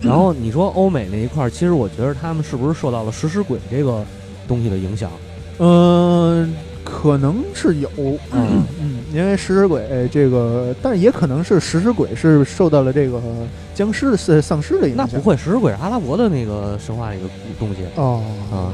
[0.00, 4.04] 然后你说欧美那一块儿，其实我觉得他们是不是受到了食尸鬼这个
[4.48, 5.10] 东西的影响？
[5.58, 6.54] 嗯。
[6.86, 7.90] 可能是有，
[8.30, 9.82] 嗯嗯，因为食尸鬼
[10.12, 13.20] 这个，但也可能是食尸鬼是受到了这个
[13.74, 15.04] 僵尸的丧丧尸的影响。
[15.04, 17.28] 那不会，食尸鬼是阿拉伯的那个神话一个
[17.58, 18.22] 东西哦
[18.52, 18.70] 啊，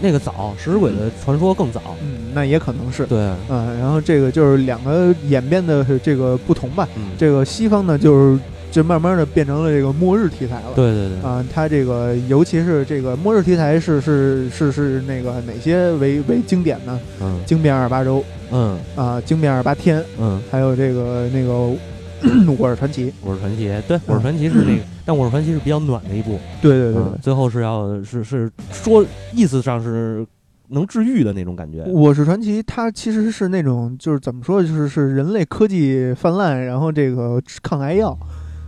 [0.00, 3.18] 那个早，食尸鬼的传说更早，嗯，那也可能是对，
[3.50, 8.40] 嗯，然后这个就是两个演变的这个不同吧，嗯，这个西方呢就是。
[8.74, 10.72] 就慢慢的变成了这个末日题材了。
[10.74, 11.20] 对对对。
[11.20, 17.00] 啊，它这个尤其是这个末日题材是是是是那个哪些为为经典呢？
[17.20, 17.40] 嗯。
[17.46, 18.24] 惊变二八周。
[18.50, 18.76] 嗯。
[18.96, 20.02] 啊，惊变二八天。
[20.18, 20.42] 嗯。
[20.50, 21.52] 还有这个那个
[22.58, 23.12] 我是传奇。
[23.22, 23.72] 我是传奇。
[23.86, 26.40] 对，我是传奇是那个，但我是传奇是比较暖的一部。
[26.60, 27.02] 对对对。
[27.22, 30.26] 最后是要是是说意思上是
[30.70, 31.84] 能治愈的那种感觉。
[31.92, 38.18] 我是传奇，它其实是那种就是怎么说，就是是人类科技泛滥，然后这个抗癌药。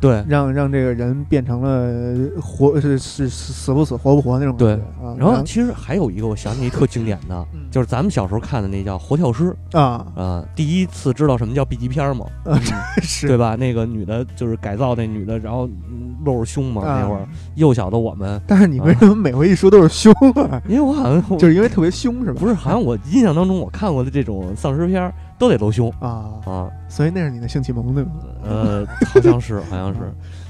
[0.06, 4.76] 对，让让这个人变成了活是是死不死活不活那种感觉。
[4.76, 12.26] 对，然后其实还有一个，我想起一特经典的，就是咱们小时候看的那叫《活跳尸》啊啊，第一次知道什么叫 B 级片嘛，
[13.02, 13.56] 是对吧？
[13.56, 15.68] 那个女的就是改造那女的，然后
[16.24, 17.26] 露着胸嘛，那会儿
[17.56, 18.40] 幼小的我们。
[18.46, 20.12] 但是你为什么每回一说都是胸
[20.50, 20.62] 啊？
[20.68, 22.38] 因为我好像就是因为特别凶是吧？
[22.38, 25.12] 不是，好像我印象当中我看过的这种丧尸片。
[25.38, 26.70] 都得露胸啊啊！
[26.88, 28.10] 所以那是你的性启蒙对吗？
[28.42, 30.00] 呃，好像是， 好像是。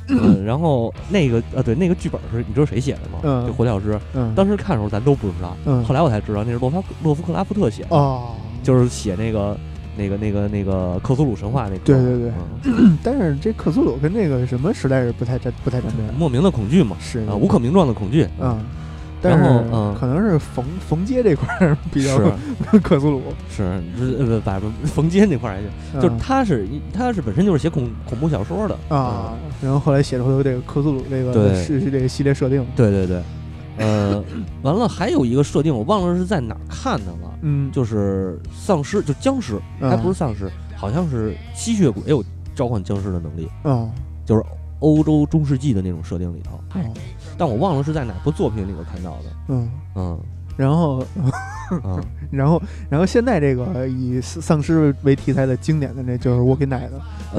[0.09, 3.19] 嗯，然后那个呃，对，那个剧本是你知道谁写的吗？
[3.25, 3.99] 嗯，就火老师。
[4.15, 8.29] 嗯，当时看的时候咱都不知道，嗯，后来我才知道那是洛夫洛夫克拉夫特写的哦，
[8.63, 9.59] 就是写那个
[9.97, 11.79] 那个那个那个克苏鲁神话那个。
[11.79, 12.33] 对对对。
[13.03, 16.15] 但是这克苏鲁跟那个什么实在是不太沾不太沾边。
[16.17, 18.57] 莫名的恐惧嘛，是啊，无可名状的恐惧啊。
[19.23, 22.19] 然后，嗯，可能是缝缝街这块儿 比较
[22.83, 23.63] 克苏鲁，是
[24.19, 25.59] 呃不，反正冯街那块儿
[25.95, 33.23] 就就是他是他是本身就是写恐恐怖小说的啊，然后后来写出这个克苏鲁这个是是这个系列设定，对对对，
[33.79, 34.23] 呃，
[34.63, 42.23] 完了还有一个设定我忘了是在哪儿看的了，嗯，就是丧尸就僵尸，还不是丧尸，好像是吸血鬼有
[42.55, 43.91] 召唤僵尸的能力，嗯，
[44.25, 44.43] 就是
[44.81, 46.61] 欧洲中世纪的那种设定里头。
[47.37, 49.25] 但我忘了是在哪部作品里头看到的。
[49.49, 50.21] 嗯嗯，
[50.57, 51.05] 然后，
[52.31, 56.89] 然后，然后现在这个以丧尸为题材的经典的，那就是《Walking Dead》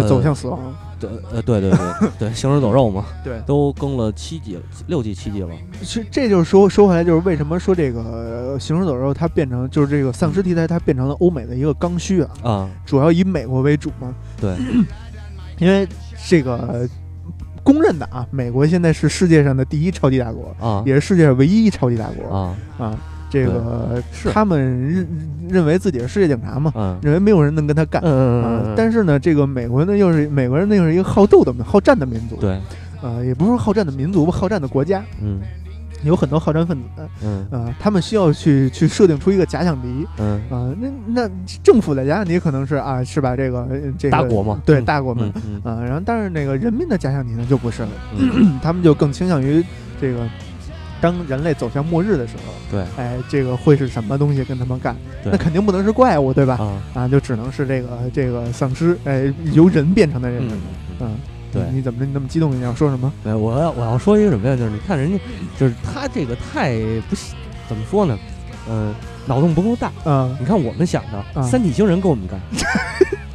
[0.07, 0.59] 走向死亡。
[0.99, 5.49] 对，呃，对对对对，行尸走肉嘛，对，都更了七季，六季七季了。
[5.81, 14.13] 其实这就是说说回来，就是为什么说这个行尸走肉它变成就是这个丧尸题材，它变成了欧美的一个刚需啊啊，主要以美国为主嘛。
[14.41, 14.55] 对，
[15.59, 15.87] 因为
[16.27, 16.89] 这个
[17.67, 22.97] 公认的啊，美国现在是世界上的第一超级大国啊，也是世界上唯一超级大国啊啊。
[23.29, 24.57] 这个是他们
[24.89, 25.05] 认
[25.49, 28.73] 认为自己是世界警察嘛，认为没有人能跟他干啊。
[28.77, 32.37] 但是呢，这个美国呢又是美国人，那又是一个好斗的、好战的民族。
[32.37, 32.57] 对，
[33.01, 35.03] 呃，也不是好战的民族吧，好战的国家。
[35.21, 35.41] 嗯，
[36.07, 37.07] 有很多好战分子。
[37.23, 40.07] 嗯，啊，他们需要去去设定出一个假想敌。
[40.17, 41.29] 嗯，啊，那那
[41.61, 43.35] 政府的假想敌可能是啊，是吧？
[43.35, 45.31] 这个这个大国嘛，对大国们
[45.63, 45.83] 啊。
[45.83, 47.89] 然后，但是那个人民的假想敌呢就不是了，
[48.63, 49.63] 他们就更倾向于
[50.01, 50.27] 这个。
[50.99, 54.95] 当人类走向末日的时候，对，哎，这个会是什么东西跟他们干？
[55.23, 56.57] 那肯定不能是怪物，对吧？
[56.95, 60.41] 啊，就只能是这个这个丧尸，哎，由人变成的人。
[60.99, 61.15] 嗯，
[61.57, 62.55] 对，你怎么你那么激动？
[62.55, 63.11] 你要说什么？
[63.23, 64.55] 对，我要我要说一个什么呀？
[64.55, 65.19] 就是你看人家，
[65.59, 66.77] 就是他这个太
[67.09, 67.15] 不
[67.67, 68.17] 怎么说呢？
[68.69, 68.93] 嗯，
[69.25, 69.91] 脑洞不够大。
[70.05, 72.39] 嗯，你看我们想的三体星人跟我们干，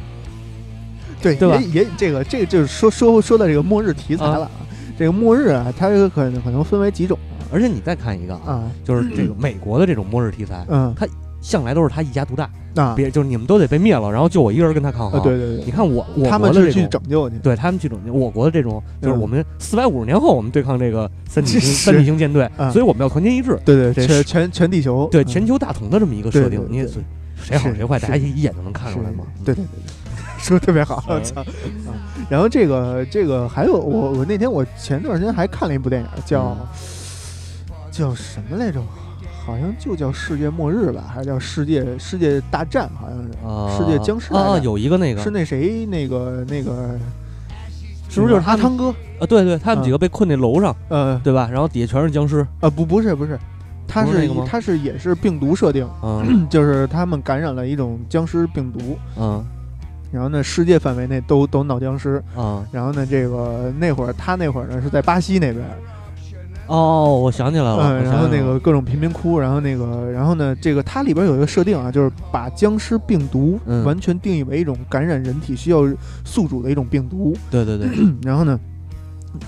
[1.21, 1.57] 对对吧？
[1.73, 4.51] 也这个这个就是说说说到这个末日题材了啊。
[4.97, 7.17] 这个末日啊，它可能可能分为几种。
[7.51, 11.07] 而且你再看一个啊，就是这个美国的这种末日题材，嗯，它
[11.41, 15.21] 向来都是它一家独大啊，别就是你们都得被灭了，然后就我一个人跟他抗衡。
[15.21, 18.11] 对对对，你看我我他们是去拯救你，对他们去拯救。
[18.13, 23.59] 我国的这种就是我们四百五十年后我们对抗这个三体 三体星舰队，所以我们要团结一致。
[23.65, 26.87] 对对，全全全地球，对全球大同的这么一个设定，你
[27.35, 29.23] 谁好谁坏，大家一眼就能看出来嘛。
[29.43, 29.93] 对对对对。
[30.39, 31.41] 说的特别好，我操！
[32.29, 36.57] 然后这个这个还有我我那天我前段时间还看了一部电影，叫
[37.89, 38.81] 叫什么来着？
[39.45, 42.89] 好像就叫《世界末日》吧，还是叫《世界世界大战》？
[42.99, 43.29] 好像是
[43.77, 46.97] 《世界僵尸》啊，有一个那个是那谁那个那个
[48.09, 48.89] 是不是就是阿汤哥
[49.19, 49.25] 啊？
[49.27, 51.49] 对对，他们几个被困那楼上，呃，对吧？
[51.51, 52.69] 然后底下全是僵尸啊？
[52.69, 53.37] 不不是不是，
[53.87, 55.87] 他是他是也是病毒设定，
[56.49, 59.43] 就是他们感染了一种僵尸病毒，嗯。
[60.11, 62.63] 然后呢，世界范围内都都闹僵尸啊。
[62.71, 65.65] 然后呢，这个那会儿他那会儿呢是在巴西那边。
[66.67, 67.77] 哦，我想起来了。
[67.81, 68.03] 嗯。
[68.03, 75.81] 然后那个各种贫民窟，然后那个，然后呢，这个它里边有一个设定啊，就是把僵尸病毒完全定义为一种感染人体需要
[76.23, 77.35] 宿主的一种病毒。
[77.49, 77.87] 对对对。
[78.23, 78.59] 然后呢，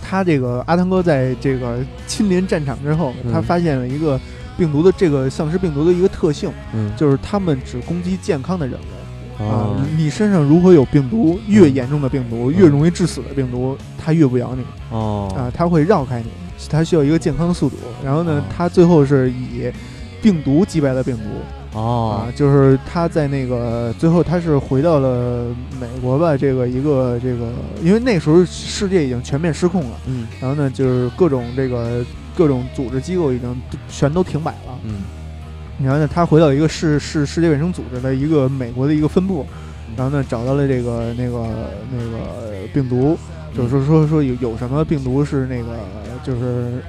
[0.02, 4.20] 他这个阿汤哥在这个亲临战场之后，他发现了一个
[4.58, 9.46] 病毒的这个丧尸病毒的一个特性，嗯，就是他们只攻击健康的人类。
[9.46, 14.64] 啊，你身上如果有病毒，越严重的病毒，越容易致死的病毒，它越不咬你。
[14.92, 16.30] 哦，啊，它会绕开你，
[16.70, 17.76] 它需要一个健康宿主。
[18.04, 19.72] 然后呢，它最后是以
[20.22, 21.24] 病毒击败了病毒。
[21.78, 26.38] 哦，啊，就是他在那个最后，他是回到了美国吧？
[26.38, 27.52] 这个一个这个，
[27.84, 29.98] 因为那时候世界已经全面失控了。
[30.08, 32.02] 嗯，然后呢，就是各种这个
[32.34, 33.54] 各种组织机构已经
[33.90, 34.80] 全都停摆了。
[34.86, 34.94] 嗯。
[35.84, 39.46] 然后呢，他回到一个世世世界卫生组织的一个美国的一个分部，
[39.98, 41.46] 然后呢，找到了这个那个
[41.92, 43.18] 那个病毒，
[43.56, 45.78] 就是说说说有有什么病毒是那个
[46.24, 46.84] 就是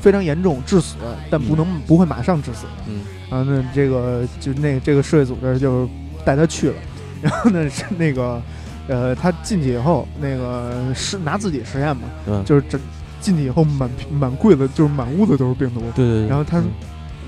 [0.00, 0.96] 非常严重致死，
[1.30, 2.66] 但不能不会马上致死。
[2.88, 5.88] 嗯，然后呢，这个就那这个世卫组织就
[6.24, 6.74] 带他去了，
[7.22, 8.42] 然后呢是那个
[8.88, 12.02] 呃，他进去以后，那个是拿自己实验嘛，
[12.44, 12.78] 就是这
[13.20, 15.80] 进去以后满满柜子就是满屋子都是病毒。
[15.94, 16.62] 对对对，然后他。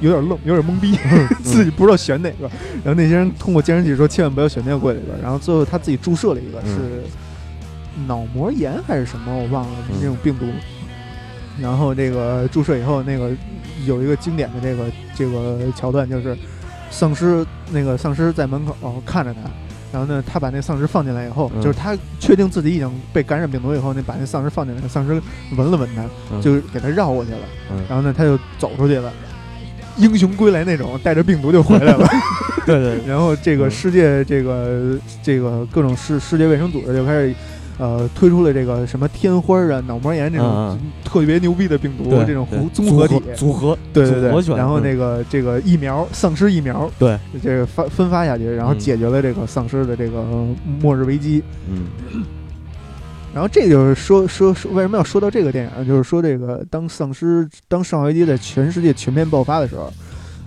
[0.02, 0.94] 有点愣，有点懵逼，
[1.42, 2.42] 自己不知道选哪个。
[2.84, 5.18] 然后那些人通过监视器说，千万不要选那个柜里边。
[5.22, 7.02] 然后最后他自己注射了一个，是
[8.06, 10.46] 脑膜炎还是什么，我忘了那种病毒。
[11.60, 13.30] 然后这个注射以后，那个
[13.86, 16.36] 有一个经典的这个这个桥段，就是
[16.90, 19.40] 丧尸那个丧尸在门口看着他，
[19.90, 25.20] 然后呢，他把那丧尸放进来以后，就是他确定自己已经被感染病毒以后，那把那丧尸放进来，丧尸
[25.56, 27.38] 闻了闻他，就给他绕过去了。
[27.88, 29.10] 然后呢，他就走出去了。
[29.96, 32.06] 英雄归来那种，带着病毒就回来了。
[32.66, 37.34] 对 对， 然后这个世界，这个这个各种世世界卫生组织就开始，
[37.78, 44.56] 呃，推出了这个什么天花啊、脑膜炎这种特别牛逼的病毒，这种综合体组合，对对对。
[44.56, 50.24] 然后那个这个疫苗，丧尸疫苗，对，这个发分发下去，然后解决了这个丧尸的这个
[50.80, 51.42] 末日危机。
[51.68, 51.86] 嗯。
[53.34, 59.92] 然后这就是说说说为什么要说到这个电影，就是说这个当丧尸当生化危机在全世界全面爆发的时候，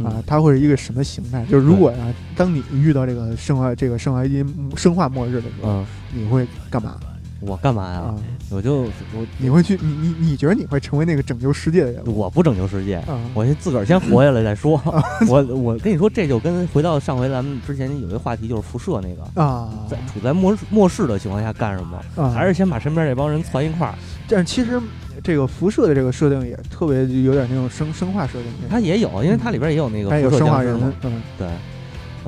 [0.04, 1.46] 啊，它会是一个什么形态？
[1.46, 1.98] 就是如果呀，
[2.36, 4.44] 当你遇到这个生化这个生化危机
[4.76, 6.96] 生化末日的时候，你会干嘛？
[7.42, 8.14] 我干嘛呀？
[8.50, 8.82] 我就
[9.14, 12.04] 我你会去你你你觉得你会成为那个拯救世界的人？
[12.08, 13.02] 我不拯救世界，
[13.34, 14.82] 我先自个儿先活下来再说。
[15.28, 22.30] 我我跟你说，这就跟回到上回咱们之前有一个话题，就是辐射那个啊，在处在末末世的情况下干什么？
[22.32, 23.96] 还是先把身边这帮人攒一块儿？
[24.28, 24.80] 但是其实
[25.24, 31.48] 这个辐射的这个设定也特别有点那种生生化设定，它也有，因为它里边也有那个有生化人，嗯，对。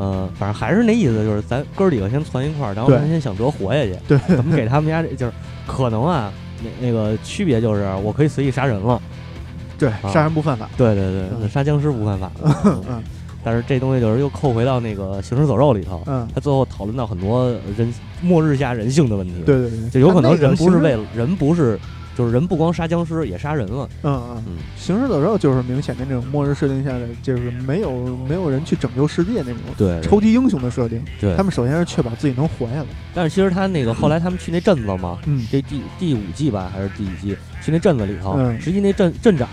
[0.04, 3.96] 嗯，反正还是那意思，就是咱哥几个先攒一块儿，然后咱先想辙活下去。
[4.08, 5.04] 对，怎么给他们家？
[5.16, 5.32] 就是
[5.68, 6.34] 可能啊，
[6.64, 9.00] 那那个区别就是，我可以随意杀人了。
[9.78, 10.68] 对，杀人不犯法。
[10.76, 12.32] 对对对，杀僵尸不犯法。
[12.66, 13.04] 嗯，
[13.44, 16.02] 但是这东西就是又扣回到那个《行尸走肉》里头。
[16.08, 19.34] 嗯，他最后讨论到很多人末日下人性的问题。
[19.46, 21.80] 对对对，就有可能人不是为了人不是。
[22.18, 23.88] 就是人不光杀僵尸，也杀人了。
[24.04, 31.04] 嗯嗯嗯，行尸走肉就是明显的那种末日设定下的，就是没有没有人去拯救世界那种对超级英雄的设定。
[31.20, 32.86] 对，他们首先是确保自己能活下来。
[33.14, 37.38] 但是其实他那个后来他们去那镇子嘛，嗯，这第第五季吧还是第几季？
[37.62, 39.48] 去那镇子里头，实际那镇镇长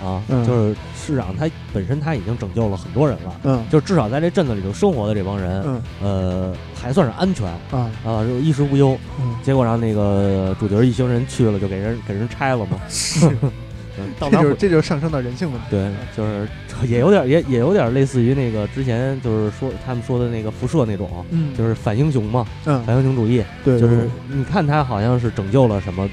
[0.47, 8.99] 就是市长，他本身他已经拯救了很多人了，嗯，就至少在这镇子里头生活的这帮人，嗯，呃，还算是安全啊啊，衣食无忧。
[9.43, 12.79] 结果让那个主角一行人去了，就给人给人拆了嘛。
[12.89, 13.29] 是，
[14.21, 15.67] 这就这就上升到人性问题。
[15.71, 16.49] 对，就是
[16.89, 23.45] 也有点也也有点类似于那个之前就是说他们说的那个辐射那种，嗯，就是反英雄嘛，嗯，反英雄主义。
[23.65, 26.09] 对，就是你看他好像是拯救了什么。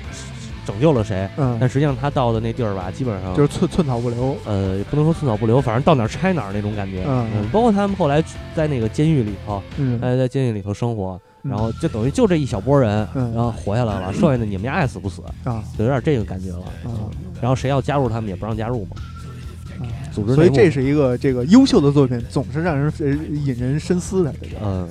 [0.65, 1.29] 拯救了谁？
[1.37, 4.35] 嗯，但实际上他到的那地儿吧，基本上就是寸寸草不留。
[4.45, 7.03] 呃，也不能说寸草不留，反正到哪儿拆哪儿那种感觉。
[7.07, 8.23] 嗯，包括他们后来
[8.55, 16.63] 在那个监狱里头，嗯，在在监狱里头生活，然后就等于就这一小波人，然后活下来了，剩下的你们家爱死不死啊，就有点这个感觉了。
[16.85, 16.91] 嗯，
[17.41, 18.97] 然后谁要加入他们也不让加入嘛。
[20.15, 22.91] 组织，所以这是一个这个优秀的作品，总是让人
[23.45, 24.33] 引人深思的。
[24.63, 24.87] 嗯，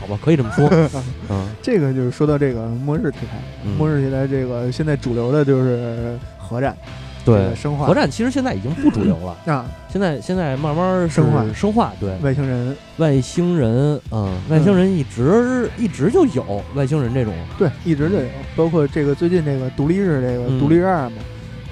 [0.00, 0.70] 好吧，可以这么说。
[1.28, 6.76] 嗯，这个就是说到这个末日题材，末日题材这个现在主流的就是核战，
[7.24, 7.86] 对，生化。
[7.86, 21.16] 核战其实现在已经不主流了啊，现在现在慢慢生化，生化，对，外星人，外星人，嗯，外星人一直一直就有外星人这种，对，一直就有，包括这个最近这个独立日这个独立日二嘛，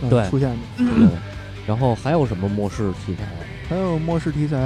[0.09, 0.57] 对，出现的。
[1.71, 3.23] 然后还有什么末世题材？
[3.69, 4.59] 还有末世题材，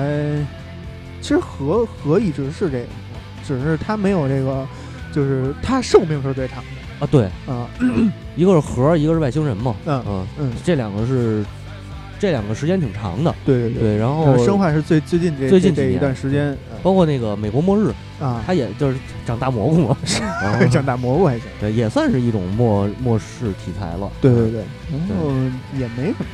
[1.21, 2.87] 其实核核一直是这个，
[3.47, 4.67] 只是它没有这个，
[5.13, 7.09] 就是它寿命是最长的啊。
[7.13, 7.69] 对啊，
[8.37, 9.77] 一个是核，一个是外星人嘛。
[9.85, 11.45] 嗯嗯嗯，这两个是
[12.19, 13.35] 这两个时间挺长的。
[13.45, 19.97] 对对对，然后生化是最最近这最近这一段时间，包括那个美国末日啊，它也就是长大蘑菇嘛，
[20.73, 24.11] 长大蘑菇还行，对，也算是一种末末世题材了。
[24.23, 25.29] 对对对，然后
[25.79, 26.25] 也没什么。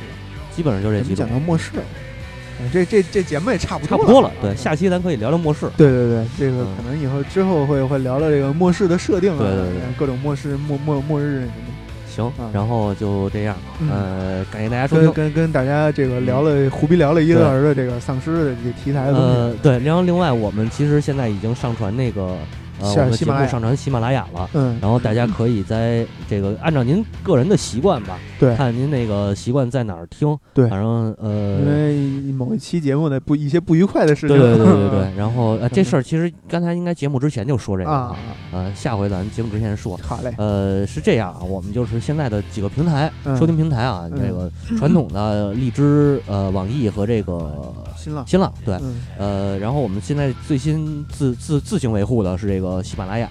[0.61, 1.71] 基本上就这几讲到末世，
[2.71, 4.31] 这这这节目也差不差不多了。
[4.39, 5.67] 对，下期咱可以聊聊末世。
[5.75, 11.47] 对对对，这个可能以后之后会会聊聊这个末世的设定啊，对对对，各种末世末末末日
[12.11, 12.31] 什么。
[12.37, 13.55] 行，然后就这样。
[13.89, 19.57] 呃，感谢大家收听，跟跟大家这个聊了胡逼聊了一个小时的这个丧尸的这题材的东西。
[19.63, 22.37] 对，然后另外我们其实现在已经上传那个。
[22.81, 38.15] 呃，我们节目上传喜马拉雅了，嗯，然后大家可以在这个按照您个人的习惯吧，对，看您那个习惯在哪儿听，对，反正呃，因为某一期节目的不一些不愉快的事情，对对对对对， 然后呃，这事儿其实刚才应该节目之前就说这个啊，
[38.51, 48.77] 呃，下回咱节目之前说，好嘞，呃，是这样啊，我们就是现在的几个平台收听平台啊，这个传统的荔枝、呃，网易和这个新浪，新浪，对，
[49.17, 53.29] 呃，然后我们现在最新自自自行维护的是这个喜马拉雅。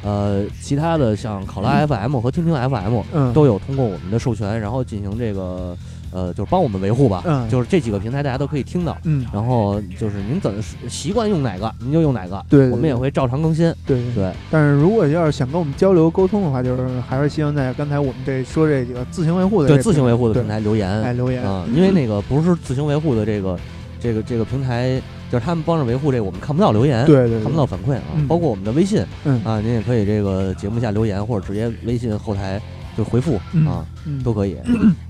[0.00, 5.76] 呃，其他的像考拉 FM 和听听 FM，嗯，都有通过我们的授权，然后进行这个，
[6.12, 14.32] 呃，就是帮我们维护吧，嗯，就是这几个平台大家都可以听到，嗯，然后就是您怎么习惯用哪个，您就用哪个，对，我们也会照常更新，对对。
[14.52, 21.42] 但是如果要是想跟我们交流沟通的话，就是还是希望在刚才我们这说这几个自行维护的对自行维护的平台留言，哎，留言。
[21.42, 23.58] 啊，因为那个不是自行维护的这个
[24.00, 25.00] 这个这个平台。
[25.30, 28.02] 就是他们帮着维护这个，我们看不到留言，对对，看不到反馈啊。
[28.26, 29.04] 包括我们的微信，
[29.44, 32.58] 啊，您也可以这个节目下留言，或者直接微信后台
[32.96, 33.38] 就回复
[33.68, 33.84] 啊，
[34.24, 34.56] 都可以。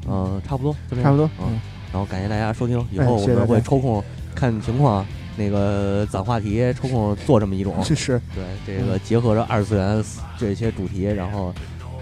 [0.09, 0.75] 嗯，差不多，
[1.05, 1.31] 差不多。
[1.41, 1.61] 嗯，
[1.93, 4.03] 然后感谢大家收听，以后我们会抽空
[4.35, 5.07] 看情况，
[5.37, 7.77] 那个攒话题，抽空做这么一种。
[7.85, 8.21] 是是。
[8.35, 10.03] 对，这个结合着二次元
[10.37, 11.55] 这些主题，然后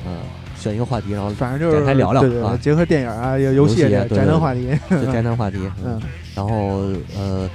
[0.07, 0.21] 嗯，
[0.67, 4.69] 选一个话题，然后反正就是展开聊聊啊，结合电影啊、游戏、宅男话题，
[5.13, 5.59] 宅男话题。
[5.85, 6.01] 嗯，
[6.35, 6.83] 然后
[7.17, 7.49] 呃。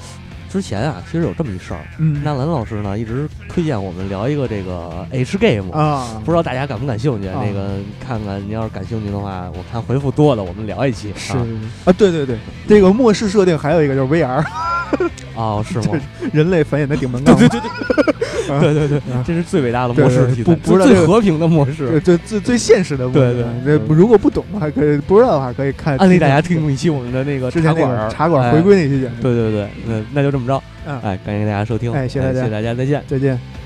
[0.51, 7.29] 之前啊，其实有这么一事儿，嗯，纳兰老师呢一直推荐我们聊一个这个 H game 啊，不知道大家感不感兴趣？
[7.29, 11.13] 那个看看，您要是感兴趣的话，我看回复多的，我们聊一期。
[11.15, 11.37] 是
[11.85, 14.43] 啊，对对对，这个末世设定还有一个就是 VR，
[15.35, 15.97] 哦，是吗？
[16.33, 17.33] 人类繁衍的顶门杠。
[17.37, 18.27] 对对对对。
[18.59, 23.33] 对对对，这是最伟大的模式，不不是最和平的模式，最最最现实的模式。
[23.33, 23.45] 对对，
[23.87, 25.95] 那如果不懂的话，可以不知道的话，可以看。
[25.97, 29.13] 安利大家听一期我们的那个茶馆茶馆回归那期节目。
[29.21, 30.61] 对对对，那那就这么着。
[30.85, 33.60] 哎，感谢大家收听，哎，谢谢大家，谢谢大家，再见，再见。